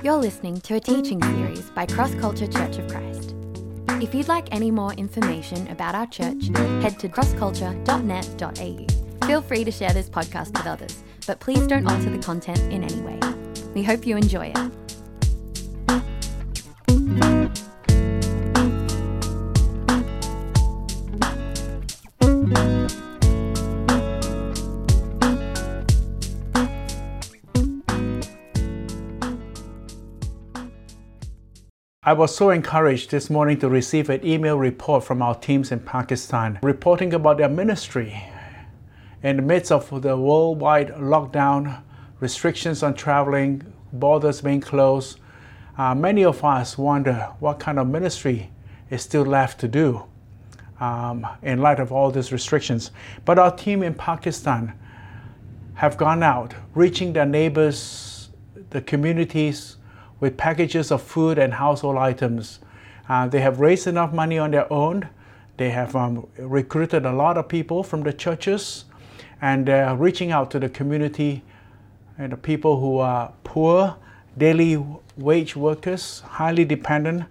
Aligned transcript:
You're 0.00 0.14
listening 0.14 0.60
to 0.60 0.76
a 0.76 0.80
teaching 0.80 1.20
series 1.20 1.70
by 1.70 1.84
Cross 1.84 2.14
Culture 2.14 2.46
Church 2.46 2.78
of 2.78 2.88
Christ. 2.88 3.34
If 4.00 4.14
you'd 4.14 4.28
like 4.28 4.46
any 4.52 4.70
more 4.70 4.92
information 4.92 5.66
about 5.66 5.96
our 5.96 6.06
church, 6.06 6.50
head 6.80 7.00
to 7.00 7.08
crossculture.net.au. 7.08 9.26
Feel 9.26 9.42
free 9.42 9.64
to 9.64 9.72
share 9.72 9.92
this 9.92 10.08
podcast 10.08 10.56
with 10.56 10.68
others, 10.68 11.02
but 11.26 11.40
please 11.40 11.66
don't 11.66 11.90
alter 11.90 12.10
the 12.10 12.18
content 12.18 12.60
in 12.72 12.84
any 12.84 13.00
way. 13.00 13.18
We 13.74 13.82
hope 13.82 14.06
you 14.06 14.16
enjoy 14.16 14.52
it. 14.54 14.87
I 32.08 32.14
was 32.14 32.34
so 32.34 32.48
encouraged 32.48 33.10
this 33.10 33.28
morning 33.28 33.58
to 33.58 33.68
receive 33.68 34.08
an 34.08 34.24
email 34.24 34.58
report 34.58 35.04
from 35.04 35.20
our 35.20 35.34
teams 35.34 35.70
in 35.72 35.80
Pakistan 35.80 36.58
reporting 36.62 37.12
about 37.12 37.36
their 37.36 37.50
ministry. 37.50 38.24
In 39.22 39.36
the 39.36 39.42
midst 39.42 39.70
of 39.70 39.90
the 40.00 40.16
worldwide 40.16 40.94
lockdown, 40.94 41.82
restrictions 42.20 42.82
on 42.82 42.94
traveling, 42.94 43.60
borders 43.92 44.40
being 44.40 44.62
closed, 44.62 45.20
uh, 45.76 45.94
many 45.94 46.24
of 46.24 46.42
us 46.42 46.78
wonder 46.78 47.28
what 47.40 47.60
kind 47.60 47.78
of 47.78 47.86
ministry 47.86 48.52
is 48.88 49.02
still 49.02 49.26
left 49.26 49.60
to 49.60 49.68
do 49.68 50.02
um, 50.80 51.26
in 51.42 51.60
light 51.60 51.78
of 51.78 51.92
all 51.92 52.10
these 52.10 52.32
restrictions. 52.32 52.90
But 53.26 53.38
our 53.38 53.54
team 53.54 53.82
in 53.82 53.92
Pakistan 53.92 54.72
have 55.74 55.98
gone 55.98 56.22
out, 56.22 56.54
reaching 56.74 57.12
their 57.12 57.26
neighbors, 57.26 58.30
the 58.70 58.80
communities, 58.80 59.76
with 60.20 60.36
packages 60.36 60.90
of 60.90 61.02
food 61.02 61.38
and 61.38 61.54
household 61.54 61.96
items. 61.96 62.60
Uh, 63.08 63.26
they 63.26 63.40
have 63.40 63.60
raised 63.60 63.86
enough 63.86 64.12
money 64.12 64.38
on 64.38 64.50
their 64.50 64.70
own. 64.72 65.08
They 65.56 65.70
have 65.70 65.96
um, 65.96 66.26
recruited 66.38 67.06
a 67.06 67.12
lot 67.12 67.38
of 67.38 67.48
people 67.48 67.82
from 67.82 68.02
the 68.02 68.12
churches 68.12 68.84
and 69.40 69.66
they're 69.66 69.94
reaching 69.96 70.32
out 70.32 70.50
to 70.52 70.58
the 70.58 70.68
community 70.68 71.42
and 72.18 72.32
the 72.32 72.36
people 72.36 72.80
who 72.80 72.98
are 72.98 73.32
poor, 73.44 73.96
daily 74.36 74.84
wage 75.16 75.54
workers, 75.56 76.20
highly 76.20 76.64
dependent 76.64 77.24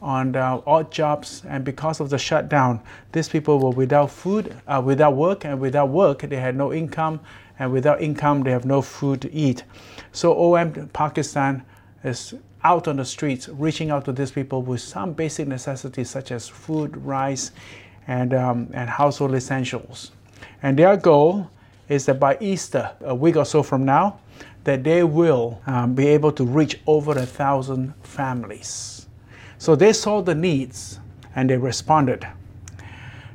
on 0.00 0.34
odd 0.34 0.90
jobs. 0.90 1.42
And 1.46 1.64
because 1.64 2.00
of 2.00 2.08
the 2.08 2.18
shutdown, 2.18 2.80
these 3.12 3.28
people 3.28 3.58
were 3.58 3.70
without 3.70 4.10
food, 4.10 4.56
uh, 4.66 4.80
without 4.84 5.14
work, 5.14 5.44
and 5.44 5.60
without 5.60 5.90
work, 5.90 6.20
they 6.22 6.36
had 6.36 6.56
no 6.56 6.72
income. 6.72 7.20
And 7.58 7.72
without 7.72 8.00
income, 8.00 8.42
they 8.42 8.50
have 8.50 8.64
no 8.64 8.80
food 8.80 9.20
to 9.20 9.32
eat. 9.32 9.64
So 10.12 10.54
OM 10.54 10.88
Pakistan 10.88 11.62
is 12.04 12.34
out 12.64 12.88
on 12.88 12.96
the 12.96 13.04
streets, 13.04 13.48
reaching 13.48 13.90
out 13.90 14.04
to 14.04 14.12
these 14.12 14.30
people 14.30 14.62
with 14.62 14.80
some 14.80 15.12
basic 15.12 15.48
necessities 15.48 16.10
such 16.10 16.30
as 16.30 16.48
food, 16.48 16.96
rice, 16.98 17.52
and, 18.06 18.34
um, 18.34 18.68
and 18.72 18.88
household 18.88 19.34
essentials. 19.34 20.12
And 20.62 20.78
their 20.78 20.96
goal 20.96 21.50
is 21.88 22.06
that 22.06 22.20
by 22.20 22.36
Easter, 22.40 22.90
a 23.00 23.14
week 23.14 23.36
or 23.36 23.44
so 23.44 23.62
from 23.62 23.84
now, 23.84 24.20
that 24.64 24.84
they 24.84 25.02
will 25.02 25.60
um, 25.66 25.94
be 25.94 26.06
able 26.08 26.32
to 26.32 26.44
reach 26.44 26.80
over 26.86 27.12
a 27.12 27.26
thousand 27.26 27.94
families. 28.02 29.06
So 29.58 29.74
they 29.74 29.92
saw 29.92 30.20
the 30.22 30.34
needs 30.34 31.00
and 31.34 31.48
they 31.48 31.56
responded. 31.56 32.26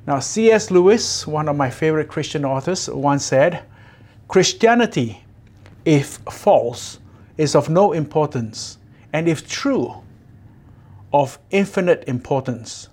Now, 0.07 0.19
C.S. 0.19 0.69
Lewis, 0.69 1.25
one 1.25 1.49
of 1.49 1.55
my 1.55 1.69
favorite 1.69 2.07
Christian 2.07 2.45
authors, 2.45 2.87
once 2.89 3.25
said, 3.25 3.63
Christianity, 4.27 5.23
if 5.83 6.17
false, 6.29 6.99
is 7.37 7.55
of 7.55 7.69
no 7.69 7.93
importance, 7.93 8.77
and 9.13 9.27
if 9.27 9.47
true, 9.47 10.01
of 11.13 11.39
infinite 11.51 12.03
importance. 12.07 12.89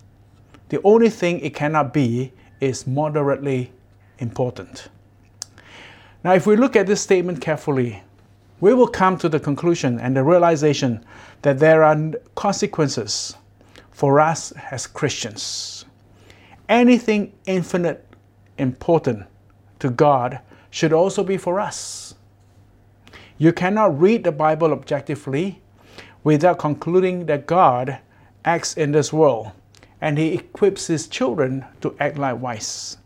The 0.69 0.81
only 0.85 1.11
thing 1.11 1.41
it 1.41 1.55
cannot 1.55 1.93
be 1.93 2.33
is 2.61 2.87
moderately 2.87 3.73
important. 4.19 4.89
Now, 6.25 6.35
if 6.35 6.47
we 6.47 6.57
look 6.57 6.77
at 6.77 6.87
this 6.87 7.01
statement 7.01 7.41
carefully, 7.41 8.03
we 8.61 8.75
will 8.75 8.87
come 8.87 9.19
to 9.19 9.29
the 9.29 9.41
conclusion 9.41 9.99
and 9.99 10.17
the 10.17 10.23
realization 10.23 11.05
that 11.43 11.59
there 11.59 11.83
are 11.83 12.13
consequences 12.37 13.35
for 13.91 14.21
us 14.21 14.53
as 14.71 14.87
Christians. 14.87 15.85
Anything 16.69 17.33
infinite 17.47 18.07
important 18.59 19.27
to 19.81 19.91
God 19.91 20.41
should 20.71 20.93
also 20.93 21.25
be 21.25 21.37
for 21.37 21.59
us. 21.59 22.12
You 23.43 23.53
cannot 23.53 24.01
read 24.01 24.23
the 24.23 24.31
Bible 24.31 24.73
objectively 24.73 25.61
without 26.23 26.61
concluding 26.61 27.27
that 27.27 27.45
God 27.45 27.99
acts 28.45 28.75
in 28.75 28.93
this 28.93 29.13
world 29.13 29.51
and 30.01 30.17
He 30.17 30.35
equips 30.35 30.87
His 30.87 31.09
children 31.09 31.65
to 31.81 31.97
act 31.99 32.19
likewise. 32.19 32.99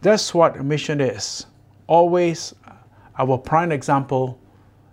That's 0.00 0.32
what 0.32 0.64
mission 0.64 1.00
is. 1.00 1.46
Always, 1.88 2.54
our 3.18 3.36
prime 3.36 3.72
example 3.72 4.38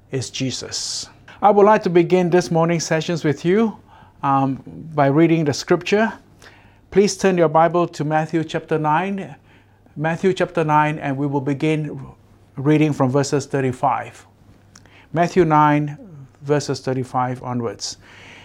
is 0.09 0.31
Jesus. 0.31 1.07
I 1.43 1.51
would 1.51 1.67
like 1.67 1.83
to 1.83 1.91
begin 1.91 2.31
this 2.31 2.49
morning's 2.49 2.87
sessions 2.87 3.23
with 3.23 3.45
you 3.45 3.77
um, 4.23 4.63
by 4.95 5.09
reading 5.09 5.45
the 5.45 5.53
scripture. 5.53 6.11
Please 6.89 7.15
turn 7.15 7.37
your 7.37 7.49
Bible 7.49 7.87
to 7.89 8.03
Matthew 8.03 8.43
chapter 8.43 8.79
9. 8.79 9.35
Matthew 9.95 10.33
chapter 10.33 10.63
9, 10.63 10.97
and 10.97 11.17
we 11.17 11.27
will 11.27 11.39
begin 11.39 12.03
reading 12.57 12.93
from 12.93 13.11
verses 13.11 13.45
35. 13.45 14.25
Matthew 15.11 15.43
9, 15.43 15.97
verses 16.43 16.81
35 16.81 17.41
onwards. 17.41 17.97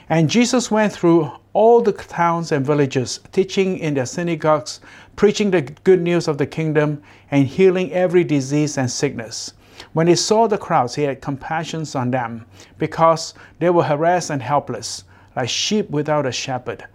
And 0.09 0.31
Jesus 0.31 0.71
went 0.71 0.95
through 0.95 1.31
all 1.53 1.83
the 1.83 1.93
towns 1.93 2.53
and 2.53 2.65
villages, 2.65 3.21
teaching 3.33 3.79
in 3.79 3.93
their 3.93 4.07
synagogues, 4.07 4.81
preaching 5.15 5.51
the 5.51 5.61
good 5.61 6.01
news 6.01 6.27
of 6.27 6.39
the 6.39 6.47
kingdom, 6.47 7.03
and 7.31 7.47
healing 7.47 7.93
every 7.93 8.25
disease 8.25 8.79
and 8.79 8.91
sickness. 8.91 9.53
When 9.93 10.07
he 10.07 10.15
saw 10.15 10.47
the 10.47 10.57
crowds, 10.57 10.95
he 10.95 11.03
had 11.03 11.21
compassion 11.21 11.85
on 11.95 12.11
them, 12.11 12.47
because 12.79 13.35
they 13.59 13.69
were 13.69 13.85
harassed 13.85 14.31
and 14.31 14.41
helpless, 14.41 15.05
like 15.37 15.51
sheep 15.51 15.91
without 15.91 16.25
a 16.25 16.33
shepherd. 16.33 16.87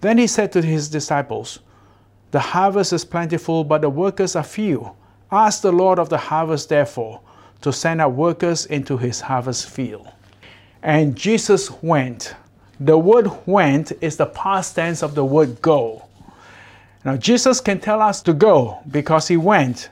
Then 0.00 0.16
he 0.16 0.26
said 0.26 0.50
to 0.52 0.62
his 0.62 0.88
disciples, 0.88 1.58
The 2.30 2.40
harvest 2.40 2.94
is 2.94 3.04
plentiful, 3.04 3.64
but 3.64 3.82
the 3.82 3.90
workers 3.90 4.34
are 4.34 4.42
few. 4.42 4.92
Ask 5.30 5.60
the 5.60 5.72
Lord 5.72 5.98
of 5.98 6.08
the 6.08 6.16
harvest, 6.16 6.70
therefore 6.70 7.20
to 7.62 7.72
send 7.72 8.00
out 8.00 8.12
workers 8.12 8.66
into 8.66 8.96
his 8.96 9.20
harvest 9.20 9.68
field. 9.68 10.08
And 10.82 11.16
Jesus 11.16 11.70
went. 11.82 12.34
The 12.78 12.96
word 12.96 13.30
went 13.46 13.92
is 14.00 14.16
the 14.16 14.26
past 14.26 14.74
tense 14.76 15.02
of 15.02 15.14
the 15.14 15.24
word 15.24 15.60
go. 15.60 16.06
Now, 17.04 17.16
Jesus 17.16 17.60
can 17.60 17.80
tell 17.80 18.00
us 18.00 18.22
to 18.22 18.32
go 18.32 18.78
because 18.90 19.28
he 19.28 19.36
went. 19.36 19.90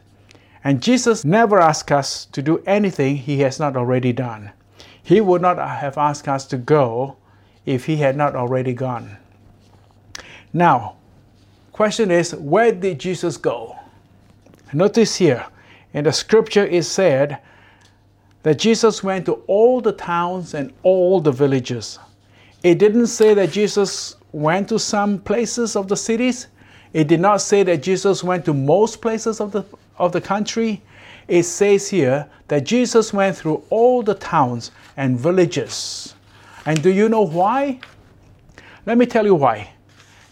And 0.65 0.83
Jesus 0.83 1.25
never 1.25 1.59
asks 1.59 1.93
us 1.93 2.27
to 2.27 2.43
do 2.43 2.63
anything 2.67 3.17
he 3.17 3.41
has 3.41 3.59
not 3.59 3.77
already 3.77 4.13
done. 4.13 4.51
He 5.03 5.21
would 5.21 5.41
not 5.41 5.59
have 5.59 5.97
asked 5.97 6.29
us 6.29 6.47
to 6.47 6.59
go 6.59 7.17
if 7.65 7.87
he 7.87 7.97
had 7.97 8.17
not 8.17 8.35
already 8.35 8.73
gone. 8.73 9.17
Now, 10.53 10.97
question 11.73 12.11
is, 12.11 12.35
where 12.35 12.73
did 12.73 12.99
Jesus 12.99 13.37
go? 13.37 13.77
Notice 14.73 15.17
here, 15.17 15.47
in 15.95 16.05
the 16.05 16.13
scripture 16.13 16.67
it 16.67 16.85
said 16.85 17.39
that 18.49 18.59
Jesus 18.59 19.03
went 19.03 19.27
to 19.27 19.35
all 19.47 19.83
the 19.83 19.93
towns 19.93 20.55
and 20.55 20.73
all 20.83 21.21
the 21.21 21.31
villages. 21.31 21.99
It 22.63 22.79
didn't 22.79 23.09
say 23.09 23.35
that 23.35 23.53
Jesus 23.53 24.17
went 24.33 24.71
to 24.71 24.79
some 24.79 25.19
places 25.19 25.77
of 25.77 25.87
the 25.87 25.97
cities. 25.99 26.47
It 26.95 27.09
did 27.09 27.21
not 27.21 27.43
say 27.43 27.63
that 27.65 27.83
Jesus 27.83 28.25
went 28.25 28.47
to 28.47 28.55
most 28.55 29.03
places 29.03 29.43
of 29.43 29.53
the, 29.53 29.65
of 29.99 30.13
the 30.13 30.23
country. 30.23 30.81
It 31.29 31.43
says 31.43 31.91
here 31.91 32.27
that 32.47 32.65
Jesus 32.65 33.13
went 33.13 33.37
through 33.37 33.63
all 33.69 34.03
the 34.03 34.15
towns 34.15 34.71
and 34.97 35.21
villages. 35.21 36.15
And 36.65 36.83
do 36.83 36.89
you 36.89 37.11
know 37.11 37.27
why? 37.27 37.81
Let 38.87 38.97
me 38.97 39.05
tell 39.05 39.27
you 39.27 39.35
why. 39.35 39.73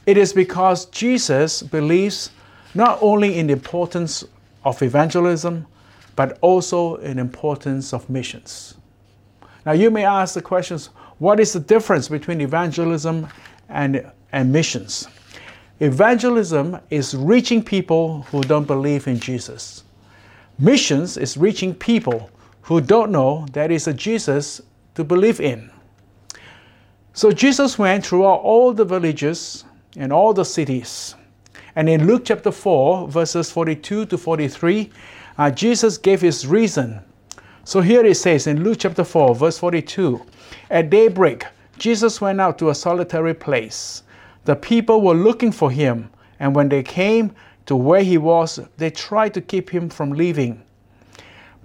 It 0.07 0.17
is 0.17 0.33
because 0.33 0.87
Jesus 0.87 1.63
believes 1.63 2.31
not 2.75 2.97
only 3.03 3.39
in 3.39 3.49
the 3.49 3.53
importance 3.53 4.25
of 4.65 4.81
evangelism, 4.81 5.67
but 6.17 6.39
also 6.41 6.97
in 6.97 7.19
importance 7.19 7.93
of 7.93 8.09
missions. 8.11 8.75
Now 9.65 9.73
you 9.73 9.91
may 9.91 10.05
ask 10.05 10.35
the 10.35 10.43
questions, 10.43 10.91
what 11.19 11.39
is 11.41 11.53
the 11.53 11.61
difference 11.61 12.09
between 12.09 12.41
evangelism 12.41 13.29
and, 13.69 14.11
and 14.33 14.53
missions? 14.53 15.09
Evangelism 15.81 16.79
is 16.91 17.15
reaching 17.15 17.63
people 17.63 18.23
who 18.23 18.41
don't 18.43 18.67
believe 18.67 19.07
in 19.07 19.21
Jesus. 19.21 19.85
Missions 20.59 21.19
is 21.19 21.37
reaching 21.37 21.75
people 21.75 22.31
who 22.63 22.81
don't 22.81 23.13
know 23.13 23.45
that 23.53 23.69
there 23.69 23.73
is 23.73 23.87
a 23.87 23.93
Jesus 23.93 24.63
to 24.95 25.05
believe 25.05 25.41
in. 25.41 25.71
So 27.13 27.31
Jesus 27.31 27.79
went 27.79 28.07
throughout 28.07 28.41
all 28.41 28.73
the 28.73 28.85
villages 28.85 29.65
and 29.97 30.13
all 30.13 30.33
the 30.33 30.45
cities. 30.45 31.15
And 31.75 31.89
in 31.89 32.07
Luke 32.07 32.23
chapter 32.25 32.51
4, 32.51 33.09
verses 33.09 33.51
42 33.51 34.07
to 34.07 34.19
43, 34.19 34.91
uh, 35.39 35.51
Jesus 35.51 35.99
gave 35.99 36.21
his 36.21 36.47
reason 36.47 37.01
So 37.67 37.81
here 37.81 38.07
it 38.07 38.15
says 38.17 38.47
in 38.47 38.63
Luke 38.63 38.79
chapter 38.79 39.03
4, 39.03 39.35
verse 39.35 39.59
42 39.59 40.25
At 40.71 40.89
daybreak, 40.89 41.45
Jesus 41.79 42.21
went 42.21 42.41
out 42.41 42.59
to 42.59 42.71
a 42.71 42.75
solitary 42.77 43.35
place. 43.35 44.05
The 44.45 44.55
people 44.55 45.03
were 45.03 45.17
looking 45.17 45.51
for 45.51 45.73
him, 45.73 46.09
and 46.39 46.55
when 46.55 46.69
they 46.69 46.85
came 46.85 47.35
to 47.67 47.75
where 47.75 48.05
he 48.05 48.19
was, 48.19 48.61
they 48.77 48.91
tried 48.91 49.35
to 49.35 49.41
keep 49.41 49.69
him 49.69 49.89
from 49.89 50.13
leaving. 50.13 50.63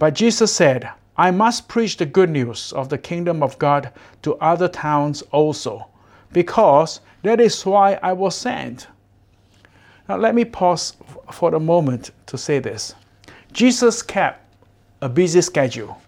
But 0.00 0.14
Jesus 0.14 0.52
said, 0.52 0.90
I 1.16 1.30
must 1.30 1.68
preach 1.68 1.98
the 1.98 2.06
good 2.06 2.30
news 2.30 2.72
of 2.72 2.88
the 2.88 2.98
kingdom 2.98 3.40
of 3.40 3.56
God 3.60 3.92
to 4.22 4.34
other 4.38 4.66
towns 4.66 5.22
also, 5.30 5.86
because 6.32 6.98
that 7.22 7.40
is 7.40 7.64
why 7.64 8.00
I 8.02 8.12
was 8.12 8.34
sent. 8.34 8.88
Now, 10.08 10.16
let 10.16 10.34
me 10.34 10.44
pause 10.44 10.96
for 11.30 11.54
a 11.54 11.60
moment 11.60 12.10
to 12.26 12.36
say 12.36 12.58
this. 12.58 12.96
Jesus 13.52 14.02
kept 14.02 14.40
a 15.02 15.08
busy 15.08 15.42
schedule. 15.42 16.00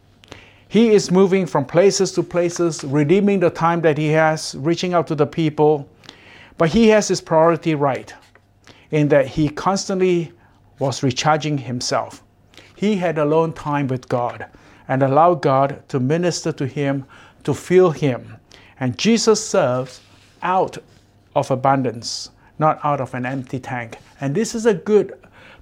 He 0.69 0.91
is 0.91 1.11
moving 1.11 1.46
from 1.46 1.67
places 1.67 2.11
to 2.12 2.23
places, 2.23 2.82
redeeming 2.82 3.41
the 3.41 3.50
time 3.50 3.82
that 3.82 3.99
he 3.99 4.08
has, 4.08 4.55
reaching 4.58 4.94
out 4.94 5.06
to 5.08 5.14
the 5.14 5.26
people. 5.26 5.88
But 6.56 6.70
he 6.70 6.88
has 6.88 7.06
his 7.08 7.20
priority 7.20 7.75
right 7.75 8.12
in 8.91 9.08
that 9.08 9.26
he 9.26 9.49
constantly 9.49 10.32
was 10.79 11.02
recharging 11.02 11.58
himself. 11.58 12.23
He 12.75 12.96
had 12.96 13.19
alone 13.19 13.52
time 13.52 13.88
with 13.88 14.08
God 14.08 14.46
and 14.88 15.02
allowed 15.02 15.43
God 15.43 15.82
to 15.88 16.00
minister 16.00 16.52
to 16.52 16.67
him, 16.67 17.05
to 17.44 17.52
fill 17.52 17.91
him. 17.91 18.37
And 18.81 18.99
Jesus 18.99 19.46
serves 19.46 20.00
out 20.43 20.79
of 21.37 21.50
abundance, 21.50 22.31
not 22.58 22.81
out 22.85 23.00
of 23.00 23.14
an 23.14 23.26
empty 23.26 23.58
tank. 23.58 23.99
And 24.20 24.35
this 24.35 24.55
is 24.55 24.67
a 24.67 24.75
good 24.75 25.12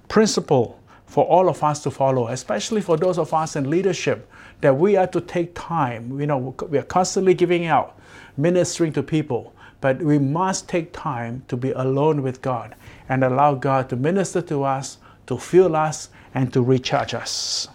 principle 0.07 0.79
for 1.13 1.25
all 1.25 1.47
of 1.47 1.63
us 1.63 1.83
to 1.83 1.91
follow, 1.91 2.29
especially 2.29 2.81
for 2.81 2.97
those 2.97 3.19
of 3.19 3.31
us 3.35 3.55
in 3.55 3.69
leadership, 3.69 4.27
that 4.61 4.75
we 4.75 4.95
are 4.95 5.05
to 5.05 5.21
take 5.21 5.53
time. 5.53 6.19
You 6.19 6.25
know, 6.25 6.55
we 6.67 6.79
are 6.79 6.81
constantly 6.81 7.35
giving 7.35 7.67
out, 7.67 7.99
ministering 8.35 8.91
to 8.93 9.03
people, 9.03 9.53
but 9.79 10.01
we 10.01 10.17
must 10.17 10.67
take 10.67 10.91
time 10.91 11.43
to 11.49 11.55
be 11.55 11.69
alone 11.69 12.23
with 12.23 12.41
God 12.41 12.73
and 13.09 13.23
allow 13.23 13.53
God 13.53 13.89
to 13.89 13.95
minister 13.95 14.41
to 14.41 14.63
us, 14.63 14.97
to 15.27 15.37
fuel 15.37 15.75
us, 15.75 16.09
and 16.33 16.51
to 16.51 16.63
recharge 16.63 17.13
us. 17.13 17.67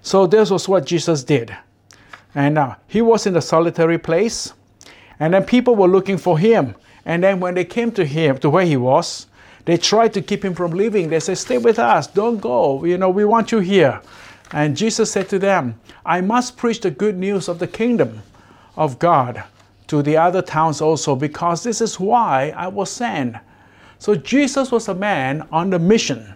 So 0.00 0.26
this 0.26 0.48
was 0.48 0.66
what 0.66 0.86
Jesus 0.86 1.22
did. 1.22 1.54
And 2.34 2.54
now 2.54 2.70
uh, 2.70 2.74
he 2.86 3.02
was 3.02 3.26
in 3.26 3.36
a 3.36 3.42
solitary 3.42 3.98
place, 3.98 4.54
and 5.20 5.34
then 5.34 5.44
people 5.44 5.76
were 5.76 5.88
looking 5.88 6.16
for 6.16 6.38
him. 6.38 6.74
And 7.04 7.22
then 7.22 7.38
when 7.38 7.52
they 7.52 7.66
came 7.66 7.92
to 7.92 8.06
him, 8.06 8.38
to 8.38 8.48
where 8.48 8.64
he 8.64 8.78
was, 8.78 9.26
they 9.68 9.76
tried 9.76 10.14
to 10.14 10.22
keep 10.22 10.42
him 10.42 10.54
from 10.54 10.70
leaving. 10.70 11.10
They 11.10 11.20
said, 11.20 11.36
Stay 11.36 11.58
with 11.58 11.78
us, 11.78 12.06
don't 12.06 12.38
go. 12.38 12.82
You 12.84 12.96
know, 12.96 13.10
we 13.10 13.26
want 13.26 13.52
you 13.52 13.58
here. 13.58 14.00
And 14.52 14.74
Jesus 14.74 15.12
said 15.12 15.28
to 15.28 15.38
them, 15.38 15.78
I 16.06 16.22
must 16.22 16.56
preach 16.56 16.80
the 16.80 16.90
good 16.90 17.18
news 17.18 17.48
of 17.48 17.58
the 17.58 17.66
kingdom 17.66 18.22
of 18.76 18.98
God 18.98 19.44
to 19.88 20.00
the 20.00 20.16
other 20.16 20.40
towns 20.40 20.80
also, 20.80 21.14
because 21.14 21.62
this 21.62 21.82
is 21.82 22.00
why 22.00 22.54
I 22.56 22.68
was 22.68 22.90
sent. 22.90 23.36
So 23.98 24.14
Jesus 24.14 24.72
was 24.72 24.88
a 24.88 24.94
man 24.94 25.46
on 25.52 25.68
the 25.68 25.78
mission. 25.78 26.34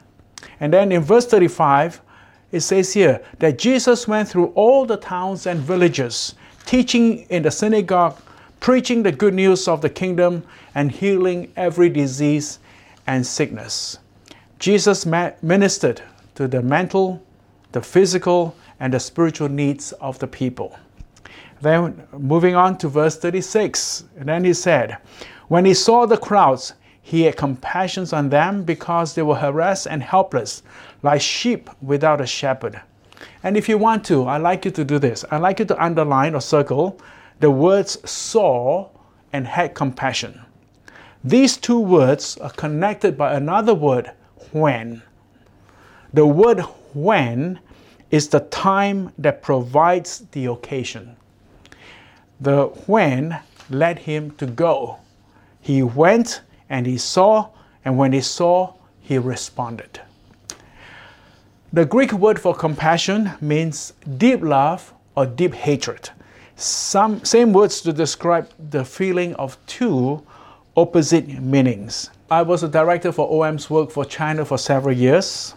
And 0.61 0.71
then 0.71 0.93
in 0.93 1.01
verse 1.01 1.25
35, 1.25 2.03
it 2.51 2.61
says 2.61 2.93
here 2.93 3.25
that 3.39 3.59
Jesus 3.59 4.07
went 4.07 4.29
through 4.29 4.49
all 4.49 4.85
the 4.85 4.99
towns 4.99 5.47
and 5.47 5.59
villages, 5.59 6.35
teaching 6.67 7.21
in 7.31 7.45
the 7.45 7.51
synagogue, 7.51 8.19
preaching 8.61 9.03
the 9.03 9.13
good 9.13 9.33
news 9.33 9.69
of 9.69 9.81
the 9.81 9.89
kingdom, 9.89 10.45
and 10.75 10.93
healing 10.93 11.51
every 11.57 11.89
disease 11.89 12.59
and 13.07 13.27
sickness. 13.27 13.99
Jesus 14.59 15.07
ministered 15.43 16.03
to 16.35 16.47
the 16.49 16.63
mental, 16.63 17.23
the 17.73 17.83
physical, 17.83 18.55
and 18.81 18.93
the 18.93 19.01
spiritual 19.01 19.49
needs 19.49 19.93
of 19.93 20.19
the 20.19 20.27
people. 20.27 20.77
Then, 21.61 22.03
moving 22.13 22.55
on 22.55 22.79
to 22.79 22.89
verse 22.89 23.17
36, 23.17 24.05
and 24.19 24.29
then 24.29 24.45
he 24.45 24.55
said, 24.55 24.99
When 25.49 25.65
he 25.65 25.75
saw 25.75 26.07
the 26.07 26.17
crowds, 26.17 26.75
he 27.01 27.23
had 27.23 27.37
compassion 27.37 28.07
on 28.13 28.29
them 28.29 28.65
because 28.65 29.15
they 29.15 29.23
were 29.23 29.37
harassed 29.37 29.87
and 29.87 30.03
helpless, 30.03 30.63
like 31.03 31.21
sheep 31.21 31.71
without 31.81 32.21
a 32.21 32.27
shepherd. 32.27 32.81
And 33.43 33.57
if 33.57 33.69
you 33.69 33.79
want 33.79 34.05
to, 34.07 34.27
I'd 34.27 34.43
like 34.43 34.65
you 34.65 34.71
to 34.73 34.85
do 34.85 34.99
this. 34.99 35.25
I'd 35.31 35.43
like 35.43 35.59
you 35.59 35.65
to 35.67 35.85
underline 35.85 36.35
or 36.35 36.41
circle 36.41 36.99
the 37.43 37.51
words 37.51 37.99
saw 38.09 38.89
and 39.33 39.49
had 39.49 39.75
compassion. 39.75 40.41
These 41.25 41.57
two 41.57 41.79
words 41.79 42.37
are 42.39 42.51
connected 42.51 43.17
by 43.17 43.35
another 43.35 43.75
word, 43.75 44.11
when. 44.51 45.03
The 46.13 46.27
word 46.27 46.61
when 46.95 47.61
is 48.11 48.29
the 48.29 48.41
time 48.41 49.13
that 49.19 49.41
provides 49.41 50.27
the 50.33 50.47
occasion. 50.47 51.17
The 52.41 52.67
when 52.87 53.39
led 53.71 54.01
him 54.01 54.33
to 54.33 54.47
go. 54.47 54.99
He 55.61 55.83
went 55.83 56.43
and 56.69 56.87
he 56.87 56.99
saw, 56.99 57.51
and 57.85 57.97
when 57.97 58.13
he 58.13 58.21
saw, 58.21 58.75
he 59.01 59.17
responded. 59.17 60.01
The 61.73 61.85
Greek 61.85 62.13
word 62.13 62.39
for 62.39 62.55
compassion 62.55 63.31
means 63.41 63.93
deep 64.19 64.43
love 64.43 64.93
or 65.15 65.25
deep 65.25 65.55
hatred. 65.55 66.11
Some 66.57 67.25
same 67.25 67.53
words 67.53 67.81
to 67.83 67.93
describe 67.93 68.51
the 68.71 68.85
feeling 68.85 69.35
of 69.37 69.57
two 69.67 70.23
opposite 70.77 71.29
meanings. 71.29 72.11
I 72.31 72.43
was 72.43 72.63
a 72.63 72.69
director 72.69 73.13
for 73.13 73.47
OM's 73.47 73.69
work 73.69 73.91
for 73.91 74.05
China 74.05 74.45
for 74.45 74.57
several 74.57 74.97
years, 74.97 75.55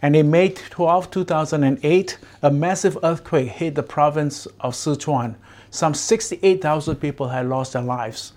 and 0.00 0.16
in 0.16 0.30
May 0.30 0.50
12, 0.50 1.10
2008, 1.10 2.18
a 2.42 2.50
massive 2.50 2.96
earthquake 3.02 3.48
hit 3.48 3.74
the 3.74 3.82
province 3.82 4.46
of 4.60 4.74
Sichuan. 4.74 5.34
Some 5.70 5.92
68,000 5.92 6.96
people 6.96 7.28
had 7.28 7.46
lost 7.46 7.74
their 7.74 7.82
lives. 7.82 8.32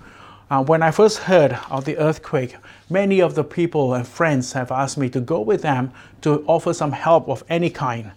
Uh, 0.49 0.63
when 0.63 0.81
I 0.81 0.91
first 0.91 1.19
heard 1.19 1.57
of 1.69 1.85
the 1.85 1.97
earthquake, 1.97 2.55
many 2.89 3.21
of 3.21 3.35
the 3.35 3.43
people 3.43 3.93
and 3.93 4.07
friends 4.07 4.53
have 4.53 4.71
asked 4.71 4.97
me 4.97 5.09
to 5.09 5.21
go 5.21 5.41
with 5.41 5.61
them 5.61 5.91
to 6.21 6.43
offer 6.47 6.73
some 6.73 6.91
help 6.91 7.29
of 7.29 7.43
any 7.49 7.69
kind. 7.69 8.11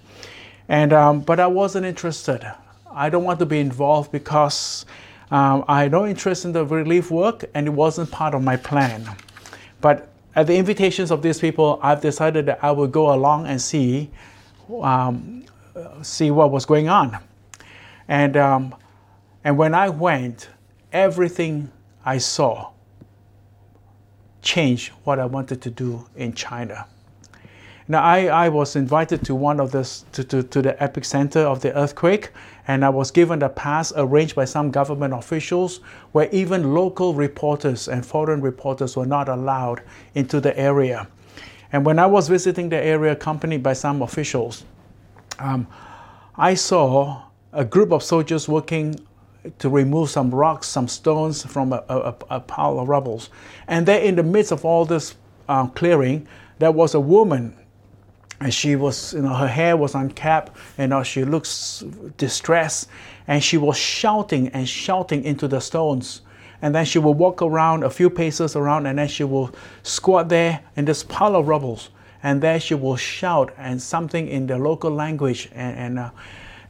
And, 0.68 0.92
um, 0.92 1.20
but 1.20 1.38
I 1.40 1.48
wasn't 1.48 1.86
interested. 1.86 2.48
I 2.92 3.08
don't 3.08 3.24
want 3.24 3.38
to 3.40 3.46
be 3.46 3.60
involved 3.60 4.10
because 4.12 4.86
um, 5.30 5.64
I 5.68 5.82
had 5.82 5.92
no 5.92 6.06
interest 6.06 6.44
in 6.44 6.52
the 6.52 6.64
relief 6.64 7.10
work 7.10 7.44
and 7.54 7.66
it 7.66 7.70
wasn't 7.70 8.10
part 8.10 8.34
of 8.34 8.42
my 8.42 8.56
plan. 8.56 9.08
But 9.80 10.08
at 10.34 10.46
the 10.46 10.56
invitations 10.56 11.10
of 11.10 11.22
these 11.22 11.38
people, 11.38 11.78
I've 11.82 12.00
decided 12.00 12.46
that 12.46 12.62
I 12.62 12.70
will 12.72 12.88
go 12.88 13.12
along 13.14 13.46
and 13.46 13.60
see, 13.60 14.10
um, 14.82 15.44
see 16.02 16.30
what 16.30 16.50
was 16.50 16.64
going 16.66 16.88
on. 16.88 17.18
And, 18.08 18.36
um, 18.36 18.74
and 19.44 19.56
when 19.56 19.74
I 19.74 19.88
went, 19.88 20.48
everything 20.92 21.70
I 22.04 22.18
saw 22.18 22.70
changed 24.42 24.92
what 25.04 25.18
I 25.18 25.26
wanted 25.26 25.62
to 25.62 25.70
do 25.70 26.06
in 26.16 26.32
China. 26.32 26.86
Now, 27.88 28.02
I, 28.02 28.26
I 28.26 28.48
was 28.48 28.76
invited 28.76 29.24
to 29.24 29.34
one 29.34 29.60
of 29.60 29.72
this, 29.72 30.04
to, 30.12 30.24
to, 30.24 30.42
to 30.44 30.62
the 30.62 30.74
epicenter 30.74 31.44
of 31.44 31.60
the 31.60 31.76
earthquake, 31.76 32.30
and 32.68 32.84
I 32.84 32.88
was 32.88 33.10
given 33.10 33.42
a 33.42 33.48
pass 33.48 33.92
arranged 33.96 34.34
by 34.34 34.44
some 34.44 34.70
government 34.70 35.14
officials 35.14 35.80
where 36.12 36.28
even 36.30 36.74
local 36.74 37.14
reporters 37.14 37.88
and 37.88 38.04
foreign 38.04 38.40
reporters 38.40 38.96
were 38.96 39.06
not 39.06 39.28
allowed 39.28 39.82
into 40.14 40.40
the 40.40 40.56
area. 40.58 41.08
And 41.72 41.86
when 41.86 41.98
I 41.98 42.06
was 42.06 42.28
visiting 42.28 42.68
the 42.68 42.76
area 42.76 43.12
accompanied 43.12 43.62
by 43.62 43.74
some 43.74 44.02
officials, 44.02 44.64
um, 45.38 45.66
I 46.36 46.54
saw 46.54 47.22
a 47.52 47.64
group 47.64 47.92
of 47.92 48.02
soldiers 48.02 48.48
working 48.48 48.96
to 49.58 49.68
remove 49.68 50.10
some 50.10 50.30
rocks, 50.34 50.68
some 50.68 50.88
stones 50.88 51.44
from 51.44 51.72
a, 51.72 51.82
a, 51.88 52.14
a 52.30 52.40
pile 52.40 52.78
of 52.78 52.88
rubble. 52.88 53.22
And 53.68 53.86
there, 53.86 54.00
in 54.00 54.16
the 54.16 54.22
midst 54.22 54.52
of 54.52 54.64
all 54.64 54.84
this 54.84 55.16
uh, 55.48 55.66
clearing, 55.68 56.26
there 56.58 56.72
was 56.72 56.94
a 56.94 57.00
woman, 57.00 57.56
and 58.40 58.52
she 58.52 58.74
was, 58.74 59.12
you 59.12 59.20
know, 59.20 59.34
her 59.34 59.46
hair 59.46 59.76
was 59.76 59.94
uncapped, 59.94 60.56
and 60.78 60.90
you 60.90 60.96
know, 60.96 61.02
she 61.02 61.24
looks 61.24 61.84
distressed, 62.16 62.88
and 63.28 63.42
she 63.44 63.58
was 63.58 63.76
shouting 63.76 64.48
and 64.48 64.68
shouting 64.68 65.24
into 65.24 65.46
the 65.46 65.60
stones. 65.60 66.22
And 66.62 66.74
then 66.74 66.84
she 66.84 66.98
will 66.98 67.14
walk 67.14 67.42
around 67.42 67.84
a 67.84 67.90
few 67.90 68.10
paces 68.10 68.56
around, 68.56 68.86
and 68.86 68.98
then 68.98 69.08
she 69.08 69.24
will 69.24 69.50
squat 69.82 70.28
there 70.28 70.60
in 70.76 70.84
this 70.84 71.02
pile 71.02 71.36
of 71.36 71.48
rubble, 71.48 71.80
and 72.22 72.40
there 72.42 72.60
she 72.60 72.74
will 72.74 72.96
shout 72.96 73.52
and 73.58 73.80
something 73.80 74.28
in 74.28 74.46
the 74.46 74.58
local 74.58 74.90
language, 74.90 75.48
and, 75.54 75.78
and 75.78 75.98
uh, 75.98 76.10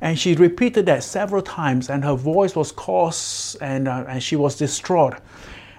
and 0.00 0.18
she 0.18 0.34
repeated 0.34 0.86
that 0.86 1.04
several 1.04 1.42
times, 1.42 1.90
and 1.90 2.04
her 2.04 2.14
voice 2.14 2.56
was 2.56 2.72
coarse 2.72 3.54
and, 3.60 3.86
uh, 3.86 4.04
and 4.08 4.22
she 4.22 4.34
was 4.34 4.56
distraught. 4.56 5.20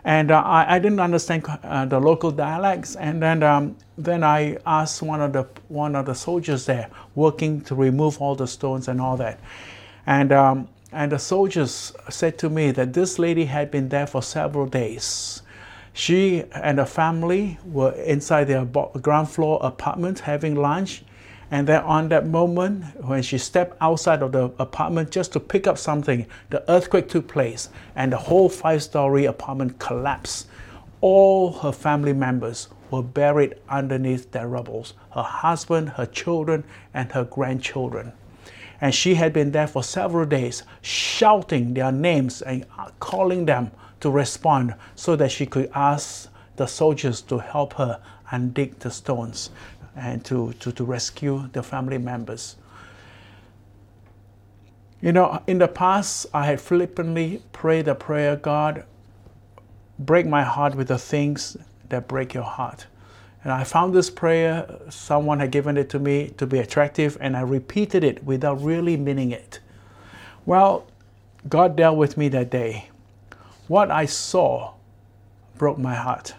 And 0.04 0.32
uh, 0.32 0.42
I, 0.42 0.76
I, 0.76 0.80
didn't 0.80 1.00
understand 1.00 1.46
uh, 1.48 1.86
the 1.86 2.00
local 2.00 2.32
dialects. 2.32 2.96
And 2.96 3.22
then, 3.22 3.44
um, 3.44 3.78
then 3.98 4.24
I 4.24 4.58
asked 4.66 5.02
one 5.02 5.22
of, 5.22 5.34
the, 5.34 5.48
one 5.68 5.96
of 5.96 6.06
the 6.08 6.16
soldiers 6.16 6.66
there, 6.66 6.90
working 7.14 7.62
to 7.62 7.76
remove 7.76 8.20
all 8.20 8.36
the 8.36 8.48
stones 8.48 8.88
and 8.88 9.00
all 9.00 9.16
that. 9.18 9.40
And, 10.08 10.32
um, 10.32 10.70
and 10.92 11.12
the 11.12 11.20
soldiers 11.20 11.94
said 12.10 12.38
to 12.40 12.50
me 12.50 12.72
that 12.72 12.94
this 12.94 13.20
lady 13.20 13.46
had 13.46 13.70
been 13.70 13.90
there 13.90 14.08
for 14.08 14.24
several 14.24 14.66
days. 14.66 15.44
She 15.94 16.44
and 16.54 16.80
her 16.80 16.86
family 16.86 17.60
were 17.66 17.92
inside 17.92 18.46
their 18.46 18.66
ground 18.66 19.30
floor 19.30 19.60
apartment 19.62 20.20
having 20.20 20.56
lunch 20.56 21.04
And 21.52 21.68
then 21.68 21.84
on 21.84 22.08
that 22.10 22.26
moment, 22.26 22.86
when 23.06 23.22
she 23.22 23.38
stepped 23.38 23.76
outside 23.82 24.22
of 24.22 24.32
the 24.32 24.46
apartment 24.58 25.12
just 25.12 25.34
to 25.34 25.40
pick 25.42 25.68
up 25.68 25.78
something, 25.78 26.26
the 26.50 26.64
earthquake 26.72 27.10
took 27.10 27.28
place 27.28 27.68
and 27.94 28.14
the 28.14 28.18
whole 28.18 28.48
five 28.48 28.82
story 28.82 29.26
apartment 29.26 29.78
collapsed. 29.78 30.48
All 31.02 31.52
her 31.52 31.74
family 31.74 32.14
members 32.14 32.70
were 32.90 33.04
buried 33.04 33.56
underneath 33.68 34.32
their 34.32 34.48
rubble 34.48 34.88
her 35.14 35.24
husband, 35.24 35.90
her 35.90 36.06
children, 36.06 36.64
and 36.94 37.12
her 37.12 37.26
grandchildren. 37.26 38.14
And 38.80 38.96
she 38.96 39.16
had 39.16 39.34
been 39.34 39.52
there 39.52 39.68
for 39.68 39.84
several 39.84 40.26
days, 40.26 40.64
shouting 40.82 41.74
their 41.74 41.92
names 41.92 42.42
and 42.42 42.66
calling 43.00 43.46
them 43.46 43.72
to 44.00 44.10
respond 44.10 44.74
so 44.96 45.18
that 45.18 45.32
she 45.32 45.46
could 45.46 45.70
ask 45.76 46.30
the 46.56 46.66
soldiers 46.66 47.22
to 47.24 47.40
help 47.40 47.74
her 47.74 48.02
and 48.32 48.54
dig 48.54 48.80
the 48.80 48.90
stones 48.90 49.50
and 49.96 50.24
to, 50.26 50.54
to, 50.54 50.72
to 50.72 50.84
rescue 50.84 51.50
the 51.54 51.64
family 51.64 51.98
members. 51.98 52.56
You 55.02 55.12
know, 55.12 55.42
in 55.48 55.58
the 55.58 55.68
past, 55.68 56.28
I 56.34 56.46
had 56.46 56.62
flippantly 56.62 57.42
prayed 57.54 57.86
the 57.86 57.96
prayer 57.96 58.36
God, 58.36 58.86
break 59.98 60.28
my 60.28 60.44
heart 60.44 60.76
with 60.76 60.90
the 60.90 61.00
things 61.00 61.58
that 61.90 62.08
break 62.08 62.34
your 62.34 62.44
heart. 62.44 62.86
And 63.44 63.52
I 63.52 63.64
found 63.64 63.96
this 63.96 64.12
prayer, 64.12 64.80
someone 64.90 65.40
had 65.40 65.52
given 65.52 65.76
it 65.76 65.90
to 65.90 66.00
me 66.00 66.30
to 66.38 66.46
be 66.46 66.60
attractive, 66.60 67.18
and 67.20 67.36
I 67.36 67.42
repeated 67.42 68.04
it 68.04 68.24
without 68.24 68.62
really 68.62 68.96
meaning 68.96 69.32
it. 69.32 69.60
Well, 70.46 70.86
God 71.50 71.76
dealt 71.76 71.98
with 71.98 72.18
me 72.18 72.30
that 72.30 72.52
day. 72.52 72.90
What 73.68 73.90
I 73.90 74.06
saw 74.06 74.74
broke 75.58 75.80
my 75.80 75.96
heart. 75.96 76.36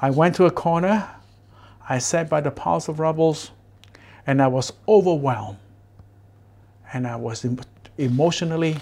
I 0.00 0.10
went 0.10 0.34
to 0.36 0.46
a 0.46 0.50
corner, 0.50 1.08
I 1.88 1.98
sat 1.98 2.28
by 2.28 2.40
the 2.40 2.50
piles 2.50 2.88
of 2.88 2.98
rubbles, 2.98 3.52
and 4.26 4.42
I 4.42 4.48
was 4.48 4.72
overwhelmed. 4.88 5.58
And 6.92 7.06
I 7.06 7.16
was 7.16 7.46
emotionally, 7.96 8.78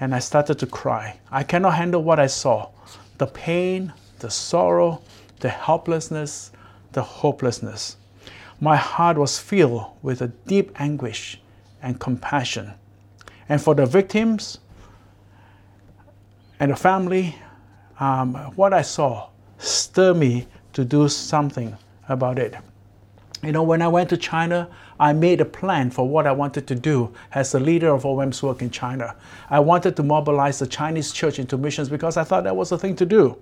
and 0.00 0.14
I 0.14 0.18
started 0.18 0.58
to 0.58 0.66
cry. 0.66 1.20
I 1.30 1.44
cannot 1.44 1.74
handle 1.74 2.02
what 2.02 2.18
I 2.18 2.26
saw 2.26 2.70
the 3.18 3.26
pain, 3.26 3.92
the 4.20 4.30
sorrow, 4.30 5.02
the 5.40 5.50
helplessness, 5.50 6.50
the 6.92 7.02
hopelessness. 7.02 7.96
My 8.60 8.76
heart 8.76 9.18
was 9.18 9.38
filled 9.38 9.86
with 10.02 10.22
a 10.22 10.28
deep 10.28 10.72
anguish 10.80 11.40
and 11.82 12.00
compassion. 12.00 12.72
And 13.48 13.60
for 13.60 13.74
the 13.74 13.86
victims 13.86 14.58
and 16.58 16.70
the 16.70 16.76
family, 16.76 17.36
um, 17.98 18.34
what 18.56 18.72
I 18.72 18.82
saw 18.82 19.28
stirred 19.58 20.16
me 20.16 20.46
to 20.72 20.84
do 20.84 21.08
something 21.08 21.76
about 22.10 22.38
it. 22.38 22.54
You 23.42 23.52
know, 23.52 23.62
when 23.62 23.80
I 23.80 23.88
went 23.88 24.10
to 24.10 24.18
China, 24.18 24.68
I 24.98 25.14
made 25.14 25.40
a 25.40 25.46
plan 25.46 25.90
for 25.90 26.06
what 26.06 26.26
I 26.26 26.32
wanted 26.32 26.66
to 26.66 26.74
do 26.74 27.14
as 27.32 27.52
the 27.52 27.60
leader 27.60 27.88
of 27.88 28.04
OM's 28.04 28.42
work 28.42 28.60
in 28.60 28.70
China. 28.70 29.16
I 29.48 29.60
wanted 29.60 29.96
to 29.96 30.02
mobilize 30.02 30.58
the 30.58 30.66
Chinese 30.66 31.10
church 31.10 31.38
into 31.38 31.56
missions 31.56 31.88
because 31.88 32.18
I 32.18 32.24
thought 32.24 32.44
that 32.44 32.56
was 32.56 32.68
the 32.68 32.78
thing 32.78 32.96
to 32.96 33.06
do. 33.06 33.38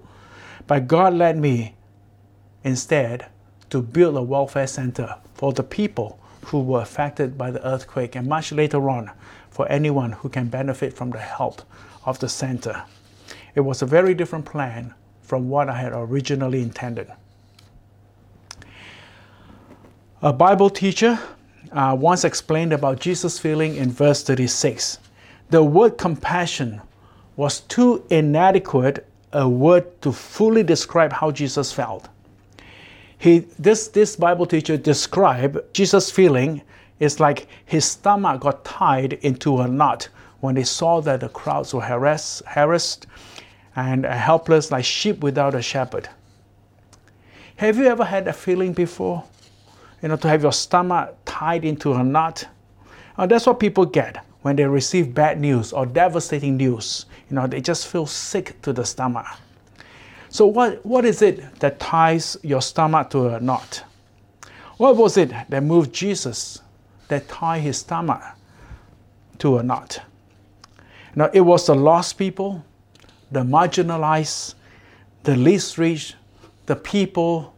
But 0.69 0.87
God 0.87 1.15
led 1.15 1.37
me 1.37 1.75
instead 2.63 3.27
to 3.71 3.83
build 3.83 4.17
a 4.17 4.23
welfare 4.23 4.69
center 4.69 5.17
for 5.35 5.53
the 5.53 5.65
people 5.65 6.21
who 6.47 6.61
were 6.61 6.81
affected 6.81 7.37
by 7.37 7.51
the 7.51 7.67
earthquake 7.67 8.15
and 8.15 8.29
much 8.29 8.53
later 8.53 8.89
on 8.89 9.11
for 9.51 9.69
anyone 9.69 10.13
who 10.13 10.29
can 10.29 10.49
benefit 10.49 10.93
from 10.93 11.11
the 11.11 11.19
help 11.19 11.63
of 12.05 12.21
the 12.21 12.29
center. 12.29 12.85
It 13.57 13.61
was 13.61 13.83
a 13.83 13.87
very 13.87 14.15
different 14.15 14.45
plan 14.45 14.95
from 15.23 15.49
what 15.49 15.69
I 15.69 15.79
had 15.79 15.93
originally 15.93 16.63
intended. 16.63 17.11
A 20.23 20.33
Bible 20.33 20.71
teacher 20.71 21.19
uh, 21.73 21.97
once 21.99 22.25
explained 22.25 22.73
about 22.73 23.01
Jesus' 23.01 23.39
feeling 23.39 23.77
in 23.77 23.91
verse 23.91 24.23
36. 24.23 24.99
The 25.51 25.63
word 25.63 25.99
compassion 25.99 26.81
was 27.37 27.61
too 27.61 28.05
inadequate 28.11 29.07
a 29.33 29.49
word 29.49 30.01
to 30.03 30.13
fully 30.13 30.63
describe 30.63 31.13
how 31.13 31.31
Jesus 31.31 31.73
felt 31.73 32.09
he 33.19 33.41
this 33.59 33.89
this 33.89 34.15
Bible 34.17 34.47
teacher 34.47 34.77
described 34.77 35.59
Jesus' 35.73 36.11
feeling 36.11 36.63
is 37.01 37.19
like 37.21 37.49
his 37.65 37.85
stomach 37.85 38.41
got 38.41 38.65
tied 38.65 39.15
into 39.15 39.59
a 39.59 39.69
knot 39.69 40.09
when 40.41 40.55
he 40.55 40.65
saw 40.65 41.01
that 41.01 41.21
the 41.21 41.29
crowds 41.29 41.75
were 41.75 41.83
harassed, 41.83 42.43
harassed 42.47 43.07
and 43.75 44.05
helpless 44.05 44.71
like 44.71 44.85
sheep 44.85 45.19
without 45.19 45.55
a 45.55 45.63
shepherd. 45.63 46.09
Have 47.57 47.77
you 47.77 47.87
ever 47.87 48.05
had 48.05 48.25
that 48.27 48.37
feeling 48.37 48.73
before? 48.73 49.25
You 50.03 50.09
know, 50.09 50.17
to 50.17 50.29
have 50.29 50.43
your 50.43 50.53
stomach 50.53 51.17
tied 51.25 51.65
into 51.65 51.93
a 51.95 52.05
knot? 52.05 52.47
Uh, 53.17 53.27
that's 53.27 53.47
what 53.47 53.59
people 53.59 53.85
get 53.85 54.25
when 54.43 54.57
they 54.57 54.65
receive 54.65 55.13
bad 55.13 55.41
news 55.41 55.73
or 55.73 55.87
devastating 55.87 56.57
news. 56.57 57.07
You 57.29 57.37
know, 57.37 57.47
they 57.47 57.61
just 57.61 57.89
feel 57.89 58.07
sick 58.07 58.61
to 58.63 58.73
the 58.73 58.85
stomach. 58.85 59.27
So, 60.31 60.47
what, 60.47 60.85
what 60.85 61.05
is 61.05 61.23
it 61.23 61.59
that 61.61 61.81
ties 61.81 62.37
your 62.43 62.63
stomach 62.63 63.11
to 63.11 63.29
a 63.29 63.41
knot? 63.41 63.83
What 64.77 64.97
was 64.97 65.17
it 65.17 65.33
that 65.49 65.63
moved 65.63 65.93
Jesus 65.93 66.61
that 67.09 67.29
tied 67.29 67.61
his 67.61 67.79
stomach 67.79 68.23
to 69.39 69.59
a 69.59 69.63
knot? 69.63 70.01
Now, 71.17 71.31
it 71.33 71.41
was 71.41 71.67
the 71.67 71.75
lost 71.75 72.17
people, 72.17 72.65
the 73.33 73.41
marginalized, 73.41 74.55
the 75.25 75.35
least 75.35 75.79
rich, 75.79 76.15
the 76.67 76.77
people 76.77 77.55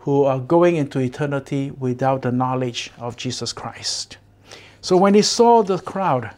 who 0.00 0.24
are 0.24 0.38
going 0.38 0.76
into 0.76 0.98
eternity 0.98 1.70
without 1.70 2.22
the 2.22 2.32
knowledge 2.32 2.90
of 2.98 3.16
Jesus 3.16 3.52
Christ. 3.52 4.18
So, 4.80 4.96
when 4.96 5.14
he 5.14 5.22
saw 5.22 5.62
the 5.62 5.78
crowd, 5.78 6.30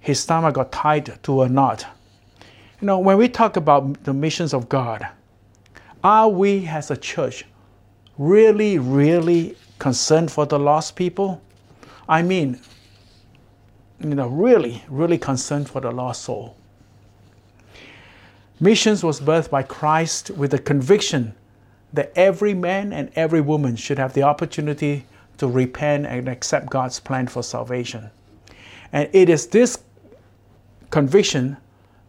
his 0.00 0.20
stomach 0.20 0.54
got 0.54 0.72
tied 0.72 1.22
to 1.24 1.42
a 1.42 1.48
knot 1.48 1.86
you 2.82 2.86
know, 2.86 2.98
when 2.98 3.16
we 3.16 3.28
talk 3.28 3.56
about 3.56 4.02
the 4.02 4.12
missions 4.12 4.52
of 4.52 4.68
God, 4.68 5.06
are 6.02 6.28
we 6.28 6.66
as 6.66 6.90
a 6.90 6.96
church 6.96 7.44
really, 8.18 8.76
really 8.76 9.56
concerned 9.78 10.32
for 10.32 10.46
the 10.46 10.58
lost 10.58 10.96
people? 10.96 11.40
I 12.08 12.22
mean, 12.22 12.60
you 14.00 14.16
know, 14.16 14.26
really, 14.26 14.82
really 14.88 15.16
concerned 15.16 15.70
for 15.70 15.80
the 15.80 15.92
lost 15.92 16.22
soul. 16.22 16.56
Missions 18.58 19.04
was 19.04 19.20
birthed 19.20 19.50
by 19.50 19.62
Christ 19.62 20.32
with 20.32 20.50
the 20.50 20.58
conviction 20.58 21.36
that 21.92 22.12
every 22.16 22.54
man 22.54 22.92
and 22.92 23.10
every 23.14 23.40
woman 23.40 23.76
should 23.76 23.98
have 23.98 24.14
the 24.14 24.22
opportunity 24.22 25.04
to 25.38 25.46
repent 25.46 26.06
and 26.06 26.28
accept 26.28 26.70
God's 26.70 27.00
plan 27.00 27.26
for 27.26 27.42
salvation. 27.42 28.10
And 28.92 29.08
it 29.12 29.28
is 29.28 29.46
this 29.46 29.78
conviction 30.90 31.56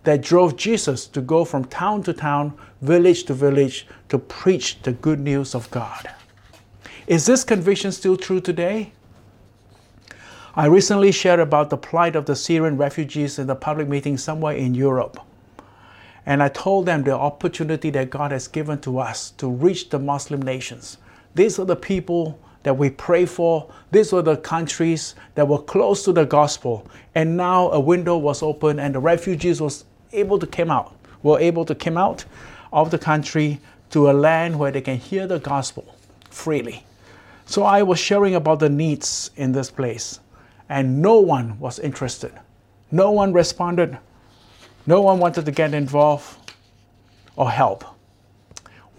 that 0.03 0.21
drove 0.21 0.57
Jesus 0.57 1.07
to 1.07 1.21
go 1.21 1.45
from 1.45 1.65
town 1.65 2.03
to 2.03 2.13
town, 2.13 2.53
village 2.81 3.23
to 3.25 3.33
village, 3.33 3.87
to 4.09 4.19
preach 4.19 4.81
the 4.81 4.91
good 4.91 5.19
news 5.19 5.55
of 5.55 5.69
God. 5.71 6.09
Is 7.07 7.25
this 7.25 7.43
conviction 7.43 7.91
still 7.91 8.17
true 8.17 8.41
today? 8.41 8.91
I 10.55 10.67
recently 10.67 11.11
shared 11.11 11.39
about 11.39 11.69
the 11.69 11.77
plight 11.77 12.15
of 12.15 12.25
the 12.25 12.35
Syrian 12.35 12.77
refugees 12.77 13.39
in 13.39 13.47
the 13.47 13.55
public 13.55 13.87
meeting 13.87 14.17
somewhere 14.17 14.55
in 14.55 14.75
Europe. 14.75 15.19
And 16.25 16.41
I 16.41 16.49
told 16.49 16.85
them 16.85 17.03
the 17.03 17.15
opportunity 17.15 17.89
that 17.91 18.09
God 18.09 18.31
has 18.31 18.47
given 18.47 18.79
to 18.81 18.99
us 18.99 19.31
to 19.31 19.49
reach 19.49 19.89
the 19.89 19.99
Muslim 19.99 20.41
nations. 20.41 20.97
These 21.35 21.59
are 21.59 21.65
the 21.65 21.75
people 21.75 22.39
that 22.63 22.77
we 22.77 22.89
pray 22.89 23.25
for. 23.25 23.69
These 23.91 24.13
were 24.13 24.21
the 24.21 24.37
countries 24.37 25.15
that 25.35 25.47
were 25.47 25.61
close 25.61 26.05
to 26.05 26.13
the 26.13 26.25
gospel. 26.25 26.87
And 27.13 27.35
now 27.35 27.69
a 27.71 27.79
window 27.79 28.17
was 28.17 28.41
open 28.41 28.79
and 28.79 28.95
the 28.95 28.99
refugees 28.99 29.61
was 29.61 29.85
able 30.13 30.39
to 30.39 30.47
come 30.47 30.71
out, 30.71 30.95
were 31.23 31.39
able 31.39 31.65
to 31.65 31.75
come 31.75 31.97
out 31.97 32.23
of 32.71 32.89
the 32.89 32.97
country 32.97 33.59
to 33.89 34.09
a 34.09 34.13
land 34.13 34.57
where 34.57 34.71
they 34.71 34.81
can 34.81 34.97
hear 34.97 35.27
the 35.27 35.39
gospel 35.39 35.95
freely. 36.29 36.83
So 37.45 37.63
I 37.63 37.83
was 37.83 37.99
sharing 37.99 38.35
about 38.35 38.59
the 38.59 38.69
needs 38.69 39.31
in 39.35 39.51
this 39.51 39.69
place, 39.69 40.19
and 40.69 41.01
no 41.01 41.19
one 41.19 41.59
was 41.59 41.77
interested. 41.79 42.31
No 42.91 43.11
one 43.11 43.33
responded. 43.33 43.97
No 44.85 45.01
one 45.01 45.19
wanted 45.19 45.45
to 45.45 45.51
get 45.51 45.73
involved 45.73 46.53
or 47.35 47.49
help. 47.49 47.85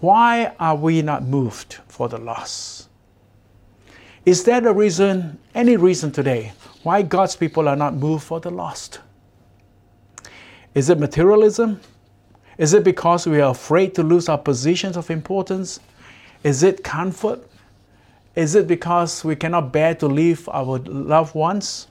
Why 0.01 0.55
are 0.59 0.77
we 0.77 1.03
not 1.03 1.25
moved 1.25 1.79
for 1.89 2.09
the 2.09 2.19
lost? 2.19 2.89
Is 4.25 4.45
there 4.45 4.67
a 4.67 4.73
reason, 4.73 5.39
any 5.55 5.77
reason 5.77 6.11
today, 6.11 6.53
why 6.83 7.03
God's 7.03 7.37
people 7.37 7.69
are 7.69 7.77
not 7.77 7.95
moved 7.95 8.25
for 8.25 8.41
the 8.41 8.51
lost? 8.51 9.01
Is 10.75 10.89
it 10.89 10.99
materialism? 10.99 11.81
Is 12.57 12.73
it 12.73 12.85
because 12.85 13.27
we 13.27 13.41
are 13.41 13.51
afraid 13.51 13.95
to 13.97 14.03
lose 14.03 14.29
our 14.29 14.39
positions 14.39 14.97
of 14.97 15.11
importance? 15.11 15.81
Is 16.43 16.63
it 16.63 16.83
comfort? 16.83 17.47
Is 18.35 18.55
it 18.55 18.67
because 18.67 19.25
we 19.25 19.37
cannot 19.37 19.73
bear 19.73 19.95
to 19.97 20.07
leave 20.07 20.49
our 20.49 20.79
loved 20.79 21.35
ones? 21.35 21.89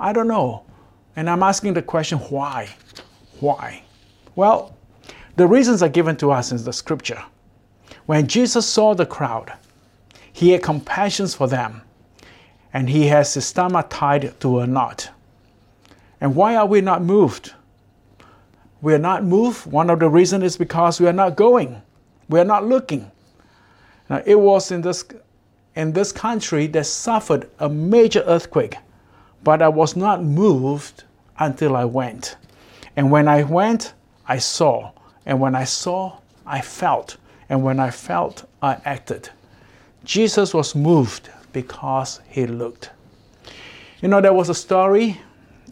I 0.00 0.12
don't 0.12 0.28
know. 0.28 0.64
And 1.16 1.28
I'm 1.28 1.42
asking 1.42 1.74
the 1.74 1.82
question 1.82 2.18
why? 2.18 2.68
Why? 3.40 3.82
Well, 4.36 4.74
the 5.36 5.46
reasons 5.46 5.82
are 5.82 5.88
given 5.88 6.16
to 6.16 6.30
us 6.30 6.50
in 6.52 6.62
the 6.62 6.72
scripture. 6.72 7.22
When 8.06 8.26
Jesus 8.26 8.66
saw 8.66 8.94
the 8.94 9.06
crowd, 9.06 9.52
He 10.38 10.50
had 10.50 10.62
compassion 10.62 11.26
for 11.26 11.48
them, 11.48 11.82
and 12.72 12.88
he 12.88 13.08
has 13.08 13.34
his 13.34 13.44
stomach 13.44 13.86
tied 13.90 14.40
to 14.40 14.60
a 14.60 14.68
knot. 14.68 15.10
And 16.20 16.36
why 16.36 16.54
are 16.54 16.64
we 16.64 16.80
not 16.80 17.02
moved? 17.02 17.54
We 18.80 18.94
are 18.94 19.00
not 19.00 19.24
moved. 19.24 19.66
One 19.66 19.90
of 19.90 19.98
the 19.98 20.08
reasons 20.08 20.44
is 20.44 20.56
because 20.56 21.00
we 21.00 21.08
are 21.08 21.12
not 21.12 21.34
going. 21.34 21.82
We 22.28 22.38
are 22.38 22.44
not 22.44 22.64
looking. 22.68 23.10
Now, 24.08 24.22
it 24.24 24.38
was 24.38 24.70
in 24.70 24.80
this, 24.80 25.04
in 25.74 25.92
this 25.92 26.12
country 26.12 26.68
that 26.68 26.86
suffered 26.86 27.50
a 27.58 27.68
major 27.68 28.22
earthquake, 28.24 28.76
but 29.42 29.60
I 29.60 29.66
was 29.66 29.96
not 29.96 30.22
moved 30.22 31.02
until 31.40 31.74
I 31.74 31.84
went. 31.84 32.36
And 32.98 33.12
when 33.12 33.28
I 33.28 33.44
went, 33.44 33.94
I 34.26 34.38
saw. 34.38 34.90
And 35.24 35.38
when 35.38 35.54
I 35.54 35.62
saw, 35.62 36.18
I 36.44 36.60
felt. 36.60 37.16
And 37.48 37.62
when 37.62 37.78
I 37.78 37.90
felt, 37.92 38.44
I 38.60 38.78
acted. 38.84 39.30
Jesus 40.02 40.52
was 40.52 40.74
moved 40.74 41.30
because 41.52 42.20
he 42.28 42.48
looked. 42.48 42.90
You 44.00 44.08
know, 44.08 44.20
there 44.20 44.32
was 44.32 44.48
a 44.48 44.54
story 44.54 45.20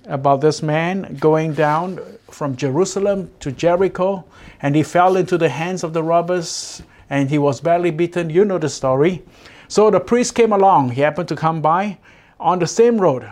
about 0.04 0.40
this 0.40 0.62
man 0.62 1.16
going 1.18 1.52
down 1.52 1.98
from 2.30 2.54
Jerusalem 2.54 3.28
to 3.40 3.50
Jericho, 3.50 4.24
and 4.62 4.76
he 4.76 4.84
fell 4.84 5.16
into 5.16 5.36
the 5.36 5.48
hands 5.48 5.82
of 5.82 5.92
the 5.92 6.04
robbers, 6.04 6.80
and 7.10 7.28
he 7.28 7.38
was 7.38 7.60
badly 7.60 7.90
beaten. 7.90 8.30
You 8.30 8.44
know 8.44 8.58
the 8.58 8.68
story. 8.68 9.24
So 9.66 9.90
the 9.90 9.98
priest 9.98 10.36
came 10.36 10.52
along. 10.52 10.90
He 10.90 11.00
happened 11.00 11.26
to 11.30 11.34
come 11.34 11.60
by 11.60 11.98
on 12.38 12.60
the 12.60 12.68
same 12.68 13.00
road, 13.00 13.28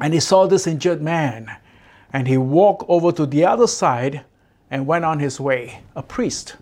and 0.00 0.12
he 0.12 0.18
saw 0.18 0.48
this 0.48 0.66
injured 0.66 1.02
man, 1.02 1.56
and 2.16 2.26
he 2.26 2.38
walked 2.38 2.82
over 2.88 3.12
to 3.12 3.26
the 3.26 3.44
other 3.44 3.66
side 3.66 4.24
and 4.70 4.86
went 4.86 5.04
on 5.04 5.18
his 5.18 5.38
way. 5.38 5.82
A 5.94 6.02
priest. 6.02 6.56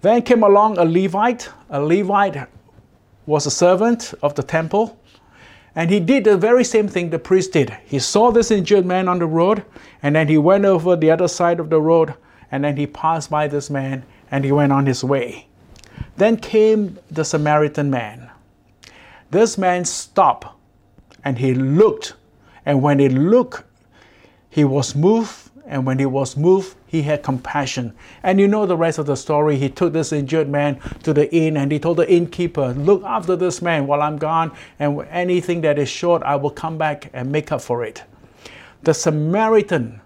Then 0.00 0.22
came 0.22 0.42
along 0.42 0.78
a 0.78 0.84
Levite. 0.86 1.50
A 1.68 1.78
Levite 1.78 2.48
was 3.26 3.44
a 3.44 3.50
servant 3.50 4.14
of 4.22 4.34
the 4.34 4.42
temple. 4.42 4.98
And 5.74 5.90
he 5.90 6.00
did 6.00 6.24
the 6.24 6.38
very 6.38 6.64
same 6.64 6.88
thing 6.88 7.10
the 7.10 7.18
priest 7.18 7.52
did. 7.52 7.76
He 7.84 7.98
saw 7.98 8.30
this 8.30 8.50
injured 8.50 8.86
man 8.86 9.08
on 9.08 9.18
the 9.18 9.26
road, 9.26 9.62
and 10.02 10.16
then 10.16 10.26
he 10.26 10.38
went 10.38 10.64
over 10.64 10.96
the 10.96 11.10
other 11.10 11.28
side 11.28 11.60
of 11.60 11.68
the 11.68 11.78
road, 11.78 12.14
and 12.50 12.64
then 12.64 12.78
he 12.78 12.86
passed 12.86 13.28
by 13.28 13.46
this 13.46 13.68
man, 13.68 14.06
and 14.30 14.42
he 14.42 14.52
went 14.52 14.72
on 14.72 14.86
his 14.86 15.04
way. 15.04 15.48
Then 16.16 16.38
came 16.38 16.98
the 17.10 17.26
Samaritan 17.26 17.90
man. 17.90 18.30
This 19.30 19.58
man 19.58 19.84
stopped, 19.84 20.46
and 21.24 21.38
he 21.38 21.52
looked, 21.52 22.14
and 22.64 22.80
when 22.80 23.00
he 23.00 23.10
looked, 23.10 23.64
he 24.50 24.64
was 24.64 24.94
moved 24.94 25.48
and 25.68 25.84
when 25.84 25.98
he 25.98 26.06
was 26.06 26.34
moved, 26.34 26.76
he 26.86 27.02
had 27.02 27.22
compassion. 27.22 27.92
And 28.22 28.40
you 28.40 28.48
know 28.48 28.64
the 28.64 28.76
rest 28.76 28.98
of 28.98 29.04
the 29.04 29.16
story. 29.16 29.58
He 29.58 29.68
took 29.68 29.92
this 29.92 30.12
injured 30.12 30.48
man 30.48 30.80
to 31.02 31.12
the 31.12 31.32
inn 31.32 31.58
and 31.58 31.70
he 31.70 31.78
told 31.78 31.98
the 31.98 32.10
innkeeper, 32.10 32.72
Look 32.72 33.04
after 33.04 33.36
this 33.36 33.60
man 33.60 33.86
while 33.86 34.00
I'm 34.00 34.16
gone, 34.16 34.50
and 34.78 35.06
anything 35.10 35.60
that 35.60 35.78
is 35.78 35.90
short, 35.90 36.22
I 36.22 36.36
will 36.36 36.50
come 36.50 36.78
back 36.78 37.10
and 37.12 37.30
make 37.30 37.52
up 37.52 37.60
for 37.60 37.84
it. 37.84 38.02
The 38.82 38.94
Samaritan 38.94 40.00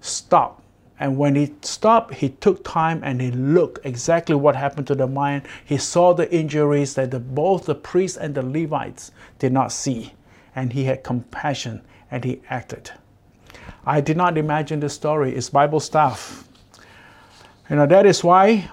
stopped. 0.00 0.60
And 0.98 1.18
when 1.18 1.34
he 1.34 1.52
stopped, 1.60 2.14
he 2.14 2.30
took 2.30 2.64
time 2.64 3.02
and 3.02 3.20
he 3.20 3.30
looked 3.30 3.84
exactly 3.84 4.36
what 4.36 4.56
happened 4.56 4.86
to 4.86 4.94
the 4.94 5.06
man. 5.06 5.42
He 5.64 5.76
saw 5.76 6.14
the 6.14 6.32
injuries 6.32 6.94
that 6.94 7.10
the, 7.10 7.18
both 7.18 7.66
the 7.66 7.74
priests 7.74 8.16
and 8.16 8.34
the 8.34 8.42
Levites 8.42 9.10
did 9.38 9.52
not 9.52 9.72
see. 9.72 10.14
And 10.54 10.72
he 10.72 10.84
had 10.84 11.02
compassion 11.02 11.82
and 12.10 12.24
he 12.24 12.40
acted. 12.48 12.92
I 13.84 14.00
did 14.00 14.16
not 14.16 14.38
imagine 14.38 14.80
this 14.80 14.94
story. 14.94 15.34
It's 15.34 15.50
Bible 15.50 15.80
stuff. 15.80 16.48
You 17.68 17.76
know, 17.76 17.86
that 17.86 18.06
is 18.06 18.22
why 18.22 18.70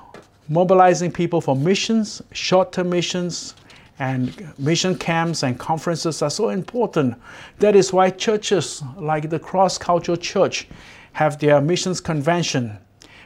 mobilizing 0.47 1.11
people 1.11 1.41
for 1.41 1.55
missions, 1.55 2.21
short 2.31 2.71
term 2.71 2.89
missions, 2.89 3.55
and 3.97 4.53
mission 4.57 4.95
camps 4.97 5.43
and 5.43 5.59
conferences 5.59 6.21
are 6.21 6.29
so 6.29 6.49
important. 6.49 7.15
That 7.59 7.75
is 7.75 7.91
why 7.91 8.11
churches 8.11 8.83
like 8.97 9.29
the 9.29 9.39
Cross 9.39 9.79
Cultural 9.79 10.17
Church 10.17 10.67
have 11.13 11.39
their 11.39 11.59
missions 11.59 11.99
convention. 11.99 12.77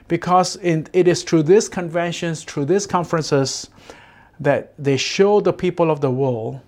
Because 0.07 0.55
in, 0.57 0.87
it 0.93 1.07
is 1.07 1.23
through 1.23 1.43
these 1.43 1.69
conventions, 1.69 2.43
through 2.43 2.65
these 2.65 2.87
conferences, 2.87 3.69
that 4.39 4.73
they 4.77 4.97
show 4.97 5.41
the 5.41 5.53
people 5.53 5.91
of 5.91 6.01
the 6.01 6.11
world 6.11 6.59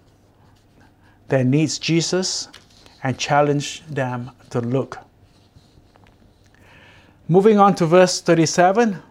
that 1.29 1.45
needs 1.45 1.79
Jesus 1.79 2.47
and 3.03 3.17
challenge 3.17 3.83
them 3.87 4.31
to 4.51 4.61
look. 4.61 5.04
Moving 7.27 7.57
on 7.57 7.73
to 7.75 7.87
verse 7.87 8.21
37 8.21 9.01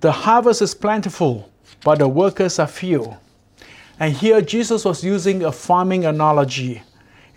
The 0.00 0.12
harvest 0.12 0.60
is 0.60 0.74
plentiful, 0.74 1.50
but 1.84 2.00
the 2.00 2.08
workers 2.08 2.58
are 2.58 2.66
few. 2.66 3.16
And 3.98 4.12
here 4.12 4.42
Jesus 4.42 4.84
was 4.84 5.02
using 5.02 5.44
a 5.44 5.52
farming 5.52 6.04
analogy 6.04 6.82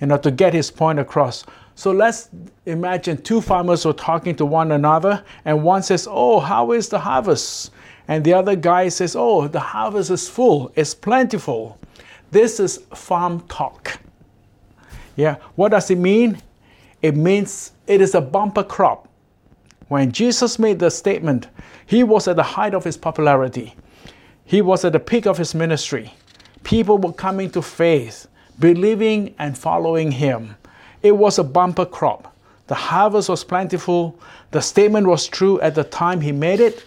you 0.01 0.07
know, 0.07 0.17
to 0.17 0.31
get 0.31 0.53
his 0.53 0.69
point 0.69 0.99
across. 0.99 1.45
So 1.75 1.91
let's 1.91 2.29
imagine 2.65 3.21
two 3.21 3.39
farmers 3.39 3.85
were 3.85 3.93
talking 3.93 4.35
to 4.35 4.45
one 4.45 4.73
another, 4.73 5.23
and 5.45 5.63
one 5.63 5.83
says, 5.83 6.07
Oh, 6.09 6.39
how 6.39 6.73
is 6.73 6.89
the 6.89 6.99
harvest? 6.99 7.71
And 8.07 8.23
the 8.23 8.33
other 8.33 8.55
guy 8.55 8.89
says, 8.89 9.15
Oh, 9.15 9.47
the 9.47 9.59
harvest 9.59 10.11
is 10.11 10.27
full, 10.27 10.71
it's 10.75 10.93
plentiful. 10.93 11.77
This 12.31 12.59
is 12.59 12.77
farm 12.93 13.41
talk. 13.47 13.99
Yeah, 15.15 15.37
what 15.55 15.69
does 15.69 15.89
it 15.91 15.97
mean? 15.97 16.41
It 17.01 17.15
means 17.15 17.71
it 17.87 18.01
is 18.01 18.15
a 18.15 18.21
bumper 18.21 18.63
crop. 18.63 19.07
When 19.87 20.11
Jesus 20.11 20.57
made 20.57 20.79
the 20.79 20.89
statement, 20.89 21.47
he 21.85 22.03
was 22.03 22.27
at 22.27 22.37
the 22.37 22.43
height 22.43 22.73
of 22.73 22.83
his 22.83 22.97
popularity. 22.97 23.75
He 24.43 24.61
was 24.61 24.83
at 24.83 24.93
the 24.93 24.99
peak 24.99 25.27
of 25.27 25.37
his 25.37 25.53
ministry. 25.53 26.11
People 26.63 26.97
were 26.97 27.13
coming 27.13 27.51
to 27.51 27.61
faith, 27.61 28.27
believing 28.57 29.35
and 29.37 29.55
following 29.55 30.11
him. 30.11 30.55
It 31.03 31.11
was 31.11 31.37
a 31.37 31.43
bumper 31.43 31.85
crop. 31.85 32.35
The 32.65 32.73
harvest 32.73 33.29
was 33.29 33.43
plentiful. 33.43 34.19
The 34.49 34.61
statement 34.61 35.05
was 35.05 35.27
true 35.27 35.61
at 35.61 35.75
the 35.75 35.83
time 35.83 36.19
he 36.19 36.31
made 36.31 36.59
it. 36.59 36.85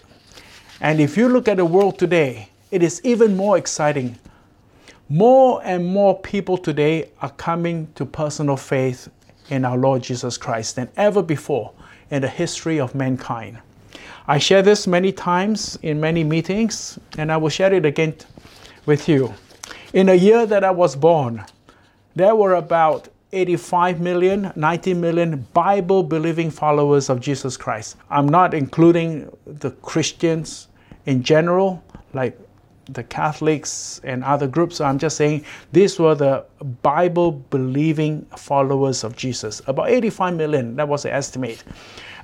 And 0.81 0.99
if 0.99 1.15
you 1.15 1.29
look 1.29 1.47
at 1.47 1.55
the 1.55 1.65
world 1.65 1.97
today, 1.97 2.49
it 2.69 2.83
is 2.83 2.99
even 3.05 3.37
more 3.37 3.57
exciting. 3.57 4.17
More 5.07 5.61
and 5.63 5.85
more 5.85 6.19
people 6.19 6.57
today 6.57 7.11
are 7.21 7.31
coming 7.31 7.87
to 7.95 8.05
personal 8.05 8.57
faith 8.57 9.07
in 9.49 9.63
our 9.63 9.77
Lord 9.77 10.03
Jesus 10.03 10.37
Christ 10.37 10.75
than 10.75 10.89
ever 10.97 11.23
before 11.23 11.71
in 12.11 12.21
the 12.21 12.27
history 12.27 12.79
of 12.79 12.95
mankind. 12.95 13.59
I 14.27 14.37
share 14.37 14.61
this 14.61 14.85
many 14.85 15.11
times 15.11 15.77
in 15.81 15.99
many 15.99 16.23
meetings, 16.23 16.99
and 17.17 17.31
I 17.31 17.37
will 17.37 17.49
share 17.49 17.73
it 17.73 17.85
again 17.85 18.15
with 18.85 19.09
you. 19.09 19.33
In 19.93 20.05
the 20.05 20.17
year 20.17 20.45
that 20.45 20.63
I 20.63 20.71
was 20.71 20.95
born, 20.95 21.43
there 22.15 22.35
were 22.35 22.55
about 22.55 23.09
85 23.31 23.99
million, 23.99 24.51
90 24.55 24.93
million 24.95 25.47
Bible 25.53 26.03
believing 26.03 26.49
followers 26.49 27.09
of 27.09 27.19
Jesus 27.19 27.57
Christ. 27.57 27.95
I'm 28.09 28.27
not 28.27 28.53
including 28.53 29.29
the 29.45 29.71
Christians 29.71 30.67
in 31.05 31.23
general, 31.23 31.83
like 32.13 32.39
the 32.93 33.03
Catholics 33.03 34.01
and 34.03 34.23
other 34.23 34.47
groups. 34.47 34.81
I'm 34.81 34.99
just 34.99 35.17
saying 35.17 35.45
these 35.71 35.99
were 35.99 36.15
the 36.15 36.45
Bible 36.81 37.31
believing 37.31 38.25
followers 38.37 39.03
of 39.03 39.15
Jesus. 39.15 39.61
About 39.67 39.89
85 39.89 40.35
million, 40.35 40.75
that 40.75 40.87
was 40.87 41.03
the 41.03 41.13
estimate. 41.13 41.63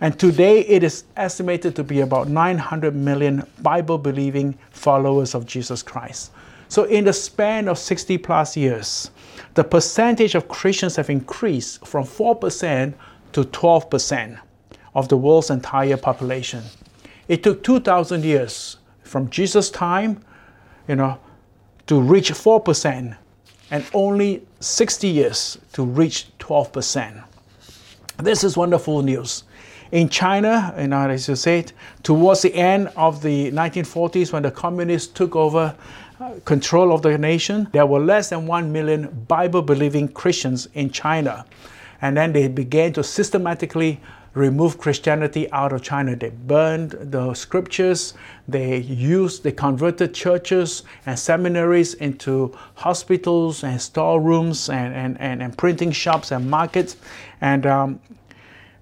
And 0.01 0.19
today 0.19 0.59
it 0.61 0.83
is 0.83 1.05
estimated 1.15 1.75
to 1.75 1.83
be 1.83 2.01
about 2.01 2.27
900 2.27 2.95
million 2.95 3.43
Bible 3.61 3.97
believing 3.97 4.57
followers 4.71 5.35
of 5.35 5.45
Jesus 5.45 5.81
Christ. 5.81 6.31
So, 6.67 6.83
in 6.85 7.05
the 7.05 7.13
span 7.13 7.67
of 7.67 7.77
60 7.77 8.17
plus 8.17 8.57
years, 8.57 9.11
the 9.53 9.63
percentage 9.63 10.35
of 10.35 10.47
Christians 10.47 10.95
have 10.95 11.09
increased 11.09 11.85
from 11.85 12.05
4% 12.05 12.93
to 13.33 13.43
12% 13.43 14.39
of 14.95 15.07
the 15.07 15.17
world's 15.17 15.49
entire 15.51 15.97
population. 15.97 16.63
It 17.27 17.43
took 17.43 17.63
2,000 17.63 18.23
years 18.23 18.77
from 19.03 19.29
Jesus' 19.29 19.69
time 19.69 20.23
you 20.87 20.95
know, 20.95 21.17
to 21.87 22.01
reach 22.01 22.31
4% 22.31 23.15
and 23.71 23.85
only 23.93 24.45
60 24.59 25.07
years 25.07 25.57
to 25.73 25.83
reach 25.83 26.27
12%. 26.39 27.23
This 28.17 28.43
is 28.43 28.55
wonderful 28.55 29.01
news. 29.01 29.43
In 29.91 30.09
China, 30.09 30.73
you 30.79 30.87
know, 30.87 31.09
as 31.09 31.27
you 31.27 31.35
said, 31.35 31.71
towards 32.03 32.41
the 32.41 32.53
end 32.55 32.89
of 32.95 33.21
the 33.21 33.51
1940s, 33.51 34.31
when 34.33 34.43
the 34.43 34.51
communists 34.51 35.11
took 35.11 35.35
over 35.35 35.75
uh, 36.19 36.33
control 36.45 36.93
of 36.93 37.01
the 37.01 37.17
nation, 37.17 37.67
there 37.71 37.85
were 37.85 37.99
less 37.99 38.29
than 38.29 38.47
1 38.47 38.71
million 38.71 39.25
Bible 39.27 39.61
believing 39.61 40.07
Christians 40.07 40.67
in 40.73 40.89
China. 40.89 41.45
And 42.01 42.17
then 42.17 42.33
they 42.33 42.47
began 42.47 42.93
to 42.93 43.03
systematically 43.03 43.99
removed 44.35 44.77
Christianity 44.77 45.49
out 45.51 45.71
of 45.73 45.81
China. 45.81 46.15
They 46.15 46.29
burned 46.29 46.91
the 46.91 47.33
scriptures, 47.33 48.13
they 48.47 48.77
used, 48.77 49.43
they 49.43 49.53
converted 49.53 50.13
churches 50.13 50.83
and 51.05 51.17
seminaries 51.17 51.95
into 51.95 52.55
hospitals 52.75 53.63
and 53.63 53.81
storerooms 53.81 54.69
and, 54.69 54.93
and, 54.93 55.19
and, 55.19 55.41
and 55.41 55.57
printing 55.57 55.91
shops 55.91 56.31
and 56.31 56.49
markets. 56.49 56.97
And, 57.41 57.65
um, 57.65 57.99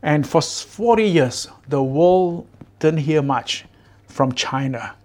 and 0.02 0.28
for 0.28 0.42
40 0.42 1.04
years, 1.04 1.48
the 1.70 1.82
world 1.82 2.48
didn't 2.80 3.00
hear 3.00 3.22
much 3.22 3.66
from 4.08 4.34
China. 4.34 4.96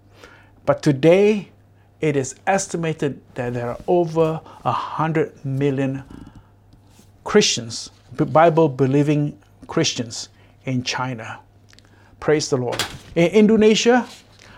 But 0.65 0.83
today, 0.83 1.51
it 2.01 2.17
is 2.17 2.37
estimated 2.47 3.21
that 3.35 3.55
there 3.55 3.71
are 3.71 3.79
over 3.87 4.41
100 4.63 5.45
million 5.45 6.05
Christians, 7.25 7.91
Bible 8.17 8.69
believing 8.69 9.39
Christians 9.67 10.31
in 10.65 10.83
China. 10.83 11.41
Praise 12.21 12.51
the 12.51 12.57
Lord. 12.57 12.83
In 13.15 13.31
Indonesia, 13.31 14.07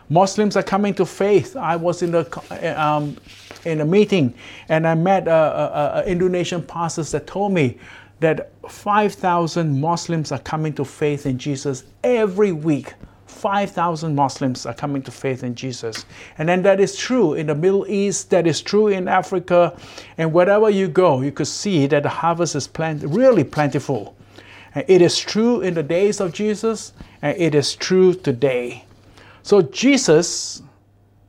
Muslims 0.08 0.56
are 0.56 0.62
coming 0.62 0.94
to 0.94 1.06
faith. 1.06 1.56
I 1.56 1.76
was 1.76 2.02
in 2.02 2.14
a, 2.14 2.26
eh, 2.50 2.72
um, 2.72 3.16
in 3.64 3.80
a 3.80 3.84
meeting 3.84 4.34
and 4.68 4.86
I 4.86 4.94
met 4.94 5.28
a, 5.28 5.32
a, 5.32 5.92
a 6.00 6.04
Indonesian 6.06 6.62
pastors 6.62 7.12
that 7.12 7.26
told 7.26 7.52
me 7.52 7.78
that 8.20 8.50
5,000 8.68 9.80
Muslims 9.80 10.32
are 10.32 10.38
coming 10.38 10.72
to 10.74 10.84
faith 10.84 11.26
in 11.26 11.38
Jesus 11.38 11.84
every 12.02 12.52
week 12.52 12.94
5,000 13.30 14.14
Muslims 14.14 14.66
are 14.66 14.74
coming 14.74 15.02
to 15.02 15.10
faith 15.10 15.44
in 15.44 15.54
Jesus. 15.54 16.04
And 16.36 16.48
then 16.48 16.62
that 16.62 16.80
is 16.80 16.96
true 16.96 17.34
in 17.34 17.46
the 17.46 17.54
Middle 17.54 17.86
East, 17.88 18.28
that 18.30 18.46
is 18.46 18.60
true 18.60 18.88
in 18.88 19.08
Africa, 19.08 19.74
and 20.18 20.32
wherever 20.32 20.68
you 20.68 20.88
go, 20.88 21.22
you 21.22 21.32
could 21.32 21.46
see 21.46 21.86
that 21.86 22.02
the 22.02 22.08
harvest 22.08 22.54
is 22.54 22.66
plant- 22.66 23.02
really 23.04 23.44
plentiful. 23.44 24.14
It 24.74 25.02
is 25.02 25.18
true 25.18 25.60
in 25.62 25.74
the 25.74 25.82
days 25.82 26.20
of 26.20 26.32
Jesus, 26.32 26.92
and 27.22 27.36
it 27.36 27.54
is 27.54 27.74
true 27.74 28.14
today. 28.14 28.84
So 29.42 29.62
Jesus 29.62 30.62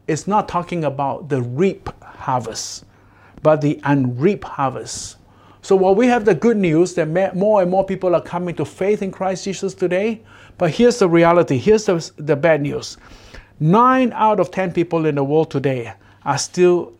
is 0.07 0.27
not 0.27 0.47
talking 0.47 0.83
about 0.83 1.29
the 1.29 1.41
reap 1.41 1.89
harvest, 2.03 2.85
but 3.41 3.61
the 3.61 3.79
unreap 3.83 4.43
harvest. 4.43 5.17
So 5.63 5.75
while 5.75 5.95
we 5.95 6.07
have 6.07 6.25
the 6.25 6.35
good 6.35 6.57
news 6.57 6.95
that 6.95 7.35
more 7.35 7.61
and 7.61 7.69
more 7.69 7.85
people 7.85 8.15
are 8.15 8.21
coming 8.21 8.55
to 8.55 8.65
faith 8.65 9.01
in 9.01 9.11
Christ 9.11 9.45
Jesus 9.45 9.73
today, 9.73 10.21
but 10.57 10.71
here's 10.71 10.99
the 10.99 11.07
reality 11.07 11.57
here's 11.57 11.85
the, 11.85 12.11
the 12.17 12.35
bad 12.35 12.61
news. 12.61 12.97
Nine 13.59 14.11
out 14.13 14.39
of 14.39 14.51
10 14.51 14.73
people 14.73 15.05
in 15.05 15.15
the 15.15 15.23
world 15.23 15.51
today 15.51 15.93
are 16.25 16.37
still 16.37 16.93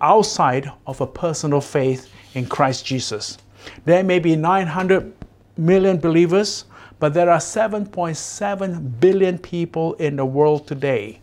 outside 0.00 0.70
of 0.86 1.00
a 1.00 1.06
personal 1.06 1.60
faith 1.60 2.10
in 2.34 2.46
Christ 2.46 2.84
Jesus. 2.84 3.38
There 3.84 4.04
may 4.04 4.18
be 4.18 4.36
900 4.36 5.12
million 5.58 5.98
believers, 5.98 6.64
but 6.98 7.14
there 7.14 7.30
are 7.30 7.38
7.7 7.38 9.00
billion 9.00 9.38
people 9.38 9.94
in 9.94 10.16
the 10.16 10.24
world 10.24 10.66
today. 10.66 11.20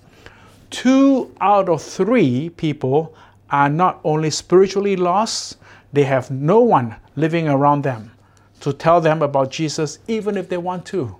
Two 0.70 1.34
out 1.42 1.70
of 1.70 1.82
three 1.82 2.50
people 2.50 3.16
are 3.50 3.70
not 3.70 4.00
only 4.04 4.30
spiritually 4.30 4.96
lost, 4.96 5.58
they 5.94 6.04
have 6.04 6.30
no 6.32 6.60
one 6.60 6.96
living 7.16 7.48
around 7.48 7.84
them 7.84 8.12
to 8.60 8.74
tell 8.74 9.00
them 9.00 9.22
about 9.22 9.52
Jesus, 9.52 10.00
even 10.08 10.38
if 10.38 10.50
they 10.50 10.58
want 10.58 10.86
to. 10.88 11.16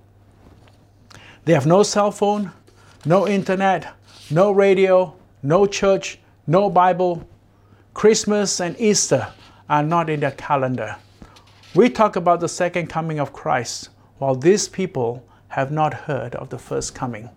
They 1.46 1.54
have 1.54 1.66
no 1.66 1.84
cell 1.84 2.12
phone, 2.12 2.52
no 3.06 3.28
internet, 3.28 3.94
no 4.32 4.52
radio, 4.52 5.16
no 5.44 5.66
church, 5.66 6.20
no 6.48 6.70
Bible. 6.70 7.28
Christmas 7.94 8.60
and 8.60 8.76
Easter 8.80 9.28
are 9.70 9.84
not 9.84 10.10
in 10.10 10.22
their 10.22 10.32
calendar. 10.32 10.98
We 11.76 11.90
talk 11.90 12.16
about 12.16 12.40
the 12.40 12.48
second 12.48 12.88
coming 12.88 13.20
of 13.20 13.34
Christ, 13.34 13.90
while 14.18 14.34
these 14.34 14.70
people 14.70 15.28
have 15.50 15.74
not 15.74 15.94
heard 15.94 16.34
of 16.36 16.48
the 16.48 16.58
first 16.58 16.96
coming. 16.96 17.30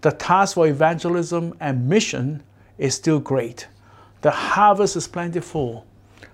The 0.00 0.12
task 0.12 0.54
for 0.54 0.66
evangelism 0.66 1.54
and 1.60 1.86
mission 1.86 2.42
is 2.78 2.94
still 2.94 3.18
great. 3.20 3.68
The 4.22 4.30
harvest 4.30 4.96
is 4.96 5.06
plentiful, 5.06 5.86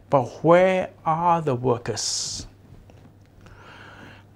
but 0.08 0.44
where 0.44 0.90
are 1.04 1.42
the 1.42 1.56
workers? 1.56 2.46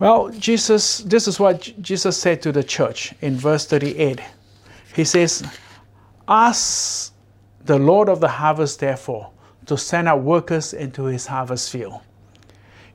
Well, 0.01 0.31
Jesus, 0.31 0.99
this 0.99 1.29
is 1.29 1.39
what 1.39 1.73
Jesus 1.81 2.17
said 2.17 2.43
to 2.43 2.51
the 2.51 2.65
church 2.65 3.15
in 3.21 3.37
verse 3.37 3.67
38. 3.67 4.21
He 4.97 5.05
says, 5.05 5.45
Ask 6.27 7.15
the 7.65 7.79
Lord 7.79 8.09
of 8.09 8.19
the 8.19 8.27
harvest, 8.27 8.81
therefore, 8.81 9.31
to 9.67 9.79
send 9.79 10.09
out 10.09 10.23
workers 10.23 10.75
into 10.75 11.05
his 11.05 11.27
harvest 11.27 11.71
field. 11.71 12.01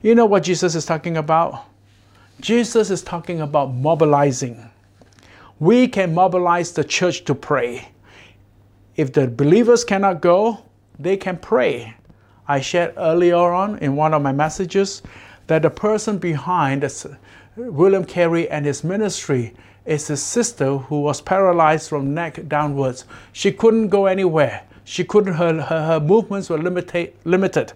You 0.06 0.14
know 0.14 0.24
what 0.24 0.44
Jesus 0.44 0.76
is 0.76 0.86
talking 0.86 1.16
about? 1.16 1.64
Jesus 2.40 2.92
is 2.92 3.02
talking 3.02 3.40
about 3.40 3.74
mobilizing. 3.74 4.70
We 5.58 5.88
can 5.88 6.14
mobilize 6.14 6.70
the 6.70 6.84
church 6.84 7.24
to 7.24 7.34
pray. 7.34 7.88
If 8.94 9.12
the 9.12 9.26
believers 9.26 9.82
cannot 9.82 10.20
go, 10.20 10.62
they 10.96 11.16
can 11.16 11.38
pray. 11.38 11.96
I 12.46 12.60
shared 12.60 12.94
earlier 12.96 13.36
on 13.36 13.78
in 13.80 13.96
one 13.96 14.14
of 14.14 14.22
my 14.22 14.30
messages 14.30 15.02
that 15.48 15.62
the 15.62 15.70
person 15.70 16.18
behind 16.18 16.88
William 17.56 18.04
Carey 18.04 18.48
and 18.48 18.64
his 18.64 18.84
ministry 18.84 19.54
is 19.86 20.06
his 20.06 20.22
sister 20.22 20.78
who 20.78 21.00
was 21.00 21.20
paralyzed 21.20 21.88
from 21.88 22.14
neck 22.14 22.46
downwards. 22.46 23.06
She 23.32 23.50
couldn't 23.50 23.88
go 23.88 24.06
anywhere. 24.06 24.62
She 24.84 25.02
couldn't, 25.02 25.34
her, 25.34 25.60
her, 25.62 25.84
her 25.84 25.98
movements 25.98 26.48
were 26.48 26.58
limited, 26.58 27.12
limited. 27.24 27.72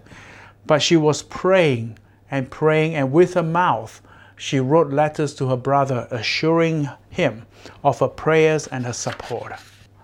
But 0.65 0.81
she 0.81 0.95
was 0.95 1.23
praying 1.23 1.97
and 2.31 2.49
praying, 2.49 2.95
and 2.95 3.11
with 3.11 3.35
her 3.35 3.43
mouth, 3.43 4.01
she 4.35 4.59
wrote 4.59 4.91
letters 4.91 5.35
to 5.35 5.49
her 5.49 5.57
brother 5.57 6.07
assuring 6.09 6.89
him 7.09 7.45
of 7.83 7.99
her 7.99 8.07
prayers 8.07 8.65
and 8.67 8.85
her 8.85 8.93
support. 8.93 9.51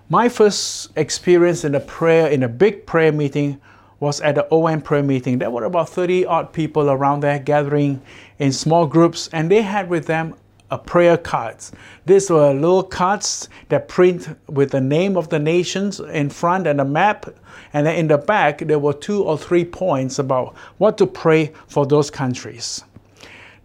My 0.09 0.29
first 0.29 0.91
experience 0.95 1.63
in 1.63 1.73
a 1.73 1.79
prayer, 1.79 2.27
in 2.27 2.43
a 2.43 2.47
big 2.47 2.85
prayer 2.85 3.11
meeting, 3.11 3.59
was 3.99 4.21
at 4.21 4.35
the 4.35 4.47
OM 4.53 4.81
prayer 4.81 5.01
meeting. 5.01 5.39
There 5.39 5.49
were 5.49 5.63
about 5.63 5.89
30 5.89 6.25
odd 6.25 6.53
people 6.53 6.89
around 6.89 7.21
there 7.21 7.39
gathering 7.39 8.01
in 8.37 8.51
small 8.51 8.85
groups, 8.85 9.27
and 9.33 9.49
they 9.49 9.63
had 9.63 9.89
with 9.89 10.05
them 10.05 10.35
a 10.69 10.77
prayer 10.77 11.17
cards. 11.17 11.71
These 12.05 12.29
were 12.29 12.53
little 12.53 12.83
cards 12.83 13.49
that 13.69 13.87
print 13.87 14.37
with 14.47 14.71
the 14.71 14.81
name 14.81 15.15
of 15.17 15.29
the 15.29 15.39
nations 15.39 15.99
in 15.99 16.29
front 16.29 16.67
and 16.67 16.81
a 16.81 16.85
map, 16.85 17.27
and 17.73 17.85
then 17.87 17.95
in 17.95 18.07
the 18.07 18.17
back 18.17 18.59
there 18.59 18.79
were 18.79 18.93
two 18.93 19.23
or 19.23 19.37
three 19.37 19.65
points 19.65 20.19
about 20.19 20.55
what 20.77 20.97
to 20.97 21.07
pray 21.07 21.53
for 21.67 21.85
those 21.85 22.09
countries. 22.09 22.83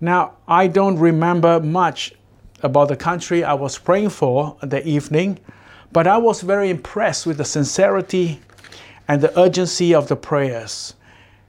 Now, 0.01 0.33
I 0.49 0.67
don't 0.67 0.99
remember 0.99 1.61
much 1.61 2.13
about 2.63 2.89
the 2.89 2.97
country 2.97 3.45
I 3.45 3.55
was 3.55 3.79
praying 3.79 4.11
for 4.11 4.57
the 4.63 4.87
evening, 4.87 5.39
but 5.93 6.07
I 6.07 6.19
was 6.19 6.41
very 6.43 6.71
impressed 6.71 7.27
with 7.27 7.39
the 7.39 7.45
sincerity 7.45 8.41
and 9.09 9.21
the 9.21 9.39
urgency 9.39 9.95
of 9.95 10.09
the 10.09 10.17
prayers. 10.17 10.95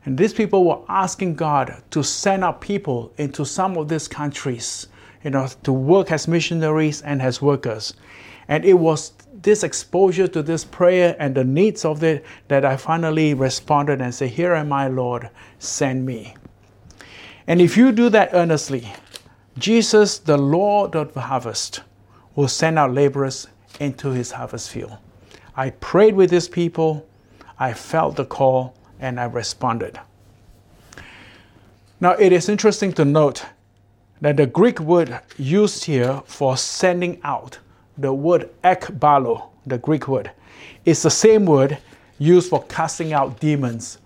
And 0.05 0.17
these 0.17 0.33
people 0.33 0.65
were 0.65 0.81
asking 0.89 1.35
God 1.35 1.81
to 1.91 2.03
send 2.03 2.43
out 2.43 2.59
people 2.59 3.13
into 3.17 3.45
some 3.45 3.77
of 3.77 3.87
these 3.87 4.07
countries, 4.07 4.87
you 5.23 5.29
know, 5.29 5.47
to 5.63 5.73
work 5.73 6.11
as 6.11 6.27
missionaries 6.27 7.01
and 7.01 7.21
as 7.21 7.41
workers. 7.41 7.93
And 8.47 8.65
it 8.65 8.73
was 8.73 9.13
this 9.41 9.63
exposure 9.63 10.27
to 10.27 10.43
this 10.43 10.65
prayer 10.65 11.15
and 11.19 11.33
the 11.33 11.43
needs 11.43 11.85
of 11.85 12.03
it 12.03 12.25
that 12.49 12.65
I 12.65 12.77
finally 12.77 13.33
responded 13.33 14.01
and 14.01 14.13
said, 14.13 14.29
Here 14.29 14.53
am 14.53 14.73
I, 14.73 14.87
Lord, 14.87 15.29
send 15.59 16.05
me. 16.05 16.35
And 17.47 17.61
if 17.61 17.77
you 17.77 17.91
do 17.91 18.09
that 18.09 18.29
earnestly, 18.33 18.91
Jesus, 19.57 20.17
the 20.17 20.37
Lord 20.37 20.95
of 20.95 21.13
the 21.13 21.21
harvest, 21.21 21.81
will 22.35 22.47
send 22.47 22.79
out 22.79 22.93
laborers 22.93 23.47
into 23.79 24.09
his 24.09 24.31
harvest 24.31 24.71
field. 24.71 24.97
I 25.55 25.69
prayed 25.71 26.15
with 26.15 26.29
these 26.31 26.47
people 26.47 27.07
I 27.59 27.73
felt 27.73 28.15
the 28.15 28.25
call 28.25 28.75
and 28.99 29.19
I 29.19 29.25
responded. 29.25 29.99
Now, 31.99 32.11
it 32.11 32.31
is 32.31 32.49
interesting 32.49 32.91
to 32.93 33.05
note 33.05 33.45
that 34.23 34.37
the 34.37 34.45
Greek 34.45 34.79
word 34.79 35.19
used 35.37 35.83
here 35.83 36.21
for 36.25 36.55
sending 36.55 37.19
out, 37.25 37.59
the 37.97 38.13
word 38.13 38.49
ekbalo, 38.63 39.49
the 39.67 39.77
Greek 39.77 40.07
word, 40.07 40.31
is 40.85 41.03
the 41.03 41.09
same 41.09 41.45
word 41.45 41.77
used 42.19 42.49
for 42.49 42.63
casting 42.69 43.11
out 43.11 43.37
demons. 43.41 43.97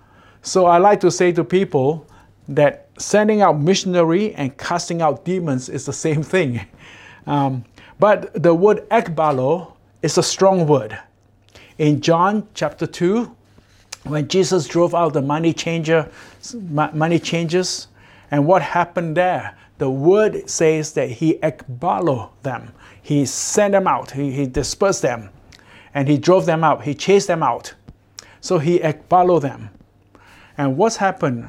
So 0.41 0.65
I 0.65 0.79
like 0.79 0.99
to 1.01 1.11
say 1.11 1.31
to 1.33 1.43
people 1.43 2.07
that 2.47 2.87
sending 2.97 3.41
out 3.41 3.59
missionary 3.59 4.33
and 4.33 4.57
casting 4.57 5.03
out 5.03 5.23
demons 5.23 5.69
is 5.69 5.85
the 5.85 5.93
same 5.93 6.23
thing. 6.23 6.61
Um, 7.27 7.65
but 7.99 8.41
the 8.41 8.55
word 8.55 8.87
ekbalo 8.87 9.73
is 10.01 10.17
a 10.17 10.23
strong 10.23 10.65
word. 10.65 10.97
In 11.77 11.99
John 11.99 12.47
chapter 12.53 12.87
2, 12.87 13.29
when 14.05 14.29
Jesus 14.29 14.65
drove 14.65 14.95
out 14.95 15.11
the 15.11 15.21
money 15.21 15.51
changer, 15.51 16.09
money 16.63 17.19
changers, 17.19 17.89
and 18.31 18.47
what 18.47 18.61
happened 18.61 19.17
there? 19.17 19.57
The 19.77 19.89
word 19.89 20.49
says 20.49 20.93
that 20.93 21.09
he 21.09 21.35
ekbalo 21.35 22.31
them. 22.43 22.73
He 23.01 23.25
sent 23.25 23.73
them 23.73 23.87
out. 23.87 24.11
He, 24.11 24.31
he 24.31 24.47
dispersed 24.47 25.01
them. 25.01 25.29
And 25.93 26.07
he 26.07 26.17
drove 26.17 26.45
them 26.45 26.63
out. 26.63 26.83
He 26.83 26.93
chased 26.93 27.27
them 27.27 27.43
out. 27.43 27.73
So 28.41 28.59
he 28.59 28.79
ekbalo 28.79 29.41
them. 29.41 29.69
And 30.57 30.77
what's 30.77 30.97
happened? 30.97 31.45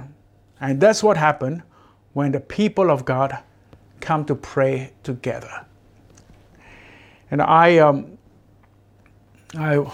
And 0.60 0.80
that's 0.80 1.02
what 1.02 1.16
happened 1.16 1.62
when 2.12 2.32
the 2.32 2.40
people 2.40 2.90
of 2.90 3.04
God 3.04 3.38
come 4.00 4.24
to 4.26 4.34
pray 4.34 4.92
together. 5.02 5.64
And 7.30 7.42
I, 7.42 7.78
um, 7.78 8.18
I, 9.56 9.84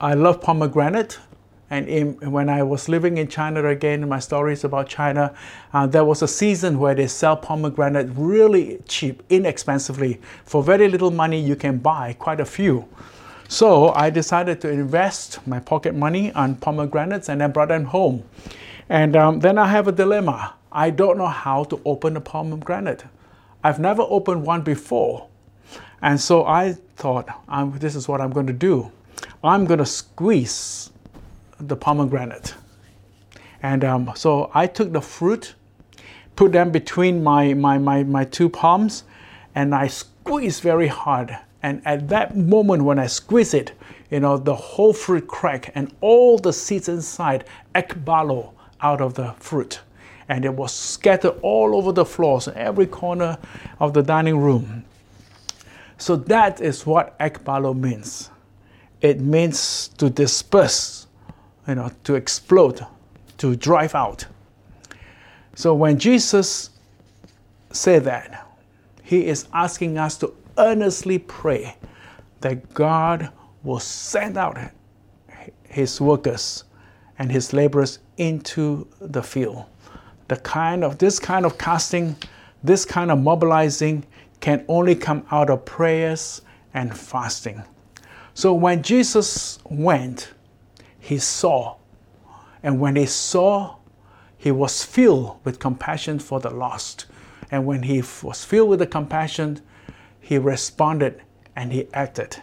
I 0.00 0.14
love 0.14 0.40
pomegranate. 0.40 1.18
And 1.70 1.88
in, 1.88 2.32
when 2.32 2.48
I 2.48 2.64
was 2.64 2.88
living 2.88 3.18
in 3.18 3.28
China 3.28 3.64
again, 3.66 4.08
my 4.08 4.18
stories 4.18 4.64
about 4.64 4.88
China, 4.88 5.32
uh, 5.72 5.86
there 5.86 6.04
was 6.04 6.20
a 6.20 6.28
season 6.28 6.80
where 6.80 6.96
they 6.96 7.06
sell 7.06 7.36
pomegranate 7.36 8.08
really 8.16 8.82
cheap, 8.88 9.22
inexpensively. 9.30 10.20
For 10.44 10.64
very 10.64 10.88
little 10.88 11.12
money, 11.12 11.40
you 11.40 11.54
can 11.54 11.78
buy 11.78 12.16
quite 12.18 12.40
a 12.40 12.44
few. 12.44 12.88
So 13.46 13.92
I 13.94 14.10
decided 14.10 14.60
to 14.62 14.68
invest 14.68 15.46
my 15.46 15.60
pocket 15.60 15.94
money 15.94 16.32
on 16.32 16.56
pomegranates 16.56 17.28
and 17.28 17.40
then 17.40 17.52
brought 17.52 17.68
them 17.68 17.84
home. 17.84 18.24
And 18.88 19.14
um, 19.14 19.38
then 19.38 19.56
I 19.56 19.68
have 19.68 19.86
a 19.86 19.92
dilemma. 19.92 20.54
I 20.72 20.90
don't 20.90 21.18
know 21.18 21.28
how 21.28 21.64
to 21.64 21.80
open 21.84 22.16
a 22.16 22.20
pomegranate. 22.20 23.04
I've 23.62 23.78
never 23.78 24.02
opened 24.02 24.44
one 24.44 24.62
before. 24.62 25.28
And 26.02 26.20
so 26.20 26.46
I 26.46 26.72
thought, 26.96 27.28
this 27.78 27.94
is 27.94 28.08
what 28.08 28.20
I'm 28.20 28.30
going 28.30 28.46
to 28.46 28.52
do. 28.52 28.90
I'm 29.44 29.66
going 29.66 29.78
to 29.78 29.86
squeeze 29.86 30.90
the 31.68 31.76
pomegranate. 31.76 32.54
And 33.62 33.84
um, 33.84 34.12
so 34.14 34.50
I 34.54 34.66
took 34.66 34.92
the 34.92 35.00
fruit, 35.00 35.54
put 36.36 36.52
them 36.52 36.70
between 36.70 37.22
my, 37.22 37.54
my, 37.54 37.78
my, 37.78 38.02
my 38.04 38.24
two 38.24 38.48
palms, 38.48 39.04
and 39.54 39.74
I 39.74 39.88
squeezed 39.88 40.62
very 40.62 40.88
hard. 40.88 41.36
And 41.62 41.82
at 41.84 42.08
that 42.08 42.36
moment 42.36 42.84
when 42.84 42.98
I 42.98 43.06
squeeze 43.06 43.52
it, 43.52 43.72
you 44.10 44.20
know, 44.20 44.38
the 44.38 44.54
whole 44.54 44.92
fruit 44.92 45.26
cracked 45.28 45.70
and 45.74 45.94
all 46.00 46.38
the 46.38 46.52
seeds 46.52 46.88
inside 46.88 47.44
ekbalo 47.74 48.52
out 48.80 49.00
of 49.00 49.14
the 49.14 49.32
fruit. 49.34 49.80
And 50.28 50.44
it 50.44 50.54
was 50.54 50.72
scattered 50.72 51.38
all 51.42 51.76
over 51.76 51.92
the 51.92 52.04
floors, 52.04 52.48
every 52.48 52.86
corner 52.86 53.38
of 53.78 53.92
the 53.92 54.02
dining 54.02 54.38
room. 54.38 54.84
So 55.98 56.16
that 56.16 56.60
is 56.60 56.86
what 56.86 57.18
ekbalo 57.18 57.78
means. 57.78 58.30
It 59.00 59.20
means 59.20 59.88
to 59.98 60.08
disperse, 60.08 61.06
you 61.68 61.74
know, 61.74 61.90
to 62.04 62.14
explode, 62.14 62.86
to 63.38 63.56
drive 63.56 63.94
out. 63.94 64.26
So 65.54 65.74
when 65.74 65.98
Jesus 65.98 66.70
said 67.72 68.04
that, 68.04 68.46
he 69.02 69.26
is 69.26 69.46
asking 69.52 69.98
us 69.98 70.16
to 70.18 70.32
earnestly 70.58 71.18
pray 71.18 71.76
that 72.40 72.72
God 72.74 73.30
will 73.62 73.80
send 73.80 74.36
out 74.36 74.58
his 75.64 76.00
workers 76.00 76.64
and 77.18 77.30
his 77.30 77.52
laborers 77.52 77.98
into 78.16 78.86
the 79.00 79.22
field. 79.22 79.64
The 80.28 80.36
kind 80.36 80.84
of 80.84 80.98
this 80.98 81.18
kind 81.18 81.44
of 81.44 81.58
casting, 81.58 82.16
this 82.62 82.84
kind 82.84 83.10
of 83.10 83.18
mobilizing 83.18 84.04
can 84.40 84.64
only 84.68 84.94
come 84.94 85.26
out 85.30 85.50
of 85.50 85.64
prayers 85.64 86.42
and 86.72 86.96
fasting. 86.96 87.62
So 88.34 88.54
when 88.54 88.82
Jesus 88.82 89.58
went, 89.64 90.32
he 91.00 91.18
saw. 91.18 91.76
And 92.62 92.78
when 92.78 92.96
he 92.96 93.06
saw, 93.06 93.76
he 94.36 94.50
was 94.50 94.84
filled 94.84 95.38
with 95.44 95.58
compassion 95.58 96.18
for 96.18 96.40
the 96.40 96.50
lost. 96.50 97.06
And 97.50 97.66
when 97.66 97.82
he 97.82 98.02
was 98.22 98.44
filled 98.44 98.68
with 98.68 98.78
the 98.78 98.86
compassion, 98.86 99.60
he 100.20 100.38
responded 100.38 101.22
and 101.56 101.72
he 101.72 101.88
acted. 101.92 102.40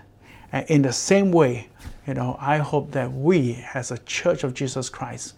And 0.51 0.65
in 0.69 0.81
the 0.81 0.93
same 0.93 1.31
way, 1.31 1.69
you 2.05 2.13
know, 2.13 2.37
I 2.39 2.57
hope 2.57 2.91
that 2.91 3.11
we, 3.11 3.63
as 3.73 3.91
a 3.91 3.97
Church 3.99 4.43
of 4.43 4.53
Jesus 4.53 4.89
Christ, 4.89 5.35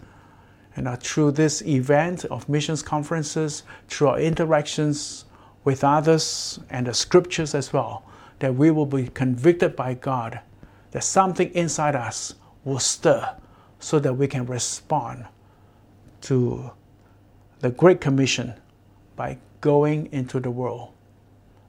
you 0.76 0.82
know, 0.84 0.96
through 0.96 1.32
this 1.32 1.62
event 1.62 2.24
of 2.26 2.48
missions 2.48 2.82
conferences, 2.82 3.64
through 3.88 4.08
our 4.08 4.20
interactions 4.20 5.24
with 5.64 5.84
others 5.84 6.60
and 6.70 6.86
the 6.86 6.94
scriptures 6.94 7.54
as 7.54 7.72
well, 7.72 8.04
that 8.38 8.54
we 8.54 8.70
will 8.70 8.86
be 8.86 9.08
convicted 9.08 9.76
by 9.76 9.94
God, 9.94 10.40
that 10.92 11.04
something 11.04 11.52
inside 11.54 11.94
us 11.94 12.34
will 12.64 12.78
stir 12.78 13.36
so 13.78 13.98
that 13.98 14.14
we 14.14 14.26
can 14.26 14.46
respond 14.46 15.26
to 16.22 16.70
the 17.60 17.70
Great 17.70 18.00
Commission 18.00 18.54
by 19.16 19.38
going 19.60 20.08
into 20.12 20.40
the 20.40 20.50
world 20.50 20.92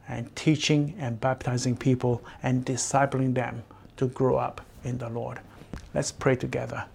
and 0.08 0.34
teaching 0.36 0.94
and 1.00 1.20
baptizing 1.22 1.76
people 1.76 2.24
and 2.44 2.66
discipling 2.66 3.34
them 3.34 3.64
to 3.98 4.08
grow 4.08 4.36
up 4.38 4.62
in 4.84 4.98
the 4.98 5.10
Lord. 5.10 5.40
Let's 5.94 6.12
pray 6.12 6.36
together. 6.36 6.86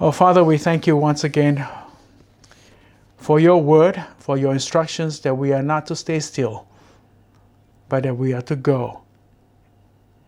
Oh, 0.00 0.10
Father, 0.10 0.42
we 0.42 0.58
thank 0.58 0.86
you 0.86 0.96
once 0.96 1.24
again 1.24 1.66
for 3.16 3.38
your 3.38 3.62
word, 3.62 4.02
for 4.18 4.38
your 4.38 4.52
instructions 4.52 5.20
that 5.20 5.34
we 5.34 5.52
are 5.52 5.62
not 5.62 5.86
to 5.86 5.96
stay 5.96 6.20
still, 6.20 6.66
but 7.88 8.02
that 8.04 8.16
we 8.16 8.32
are 8.32 8.42
to 8.42 8.56
go 8.56 9.02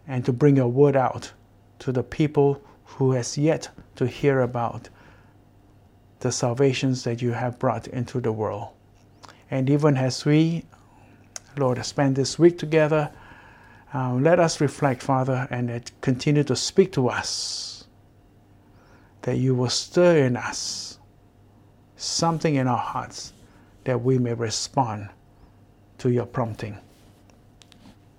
and 0.06 0.24
to 0.24 0.32
bring 0.32 0.56
your 0.56 0.68
word 0.68 0.96
out 0.96 1.32
to 1.82 1.90
the 1.90 2.04
people 2.04 2.62
who 2.84 3.10
has 3.10 3.36
yet 3.36 3.68
to 3.96 4.06
hear 4.06 4.40
about 4.40 4.88
the 6.20 6.30
salvations 6.30 7.02
that 7.02 7.20
you 7.20 7.32
have 7.32 7.58
brought 7.58 7.88
into 7.88 8.20
the 8.20 8.30
world. 8.30 8.68
And 9.50 9.68
even 9.68 9.96
as 9.96 10.24
we, 10.24 10.64
Lord, 11.56 11.84
spend 11.84 12.14
this 12.14 12.38
week 12.38 12.56
together, 12.56 13.10
um, 13.92 14.22
let 14.22 14.38
us 14.38 14.60
reflect, 14.60 15.02
Father, 15.02 15.48
and 15.50 15.90
continue 16.00 16.44
to 16.44 16.54
speak 16.54 16.92
to 16.92 17.08
us, 17.08 17.84
that 19.22 19.38
you 19.38 19.56
will 19.56 19.68
stir 19.68 20.18
in 20.18 20.36
us 20.36 21.00
something 21.96 22.54
in 22.54 22.68
our 22.68 22.78
hearts 22.78 23.32
that 23.82 24.00
we 24.00 24.18
may 24.18 24.34
respond 24.34 25.08
to 25.98 26.10
your 26.10 26.26
prompting. 26.26 26.78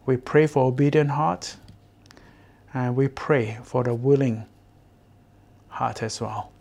We 0.06 0.17
pray 0.17 0.47
for 0.47 0.65
obedient 0.65 1.12
heart 1.12 1.56
and 2.74 2.96
we 2.96 3.08
pray 3.08 3.58
for 3.64 3.84
the 3.84 3.94
willing 3.94 4.46
heart 5.68 6.04
as 6.04 6.20
well. 6.22 6.52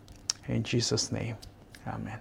In 0.48 0.62
Jesus' 0.62 1.12
name, 1.12 1.36
amen. 1.86 2.18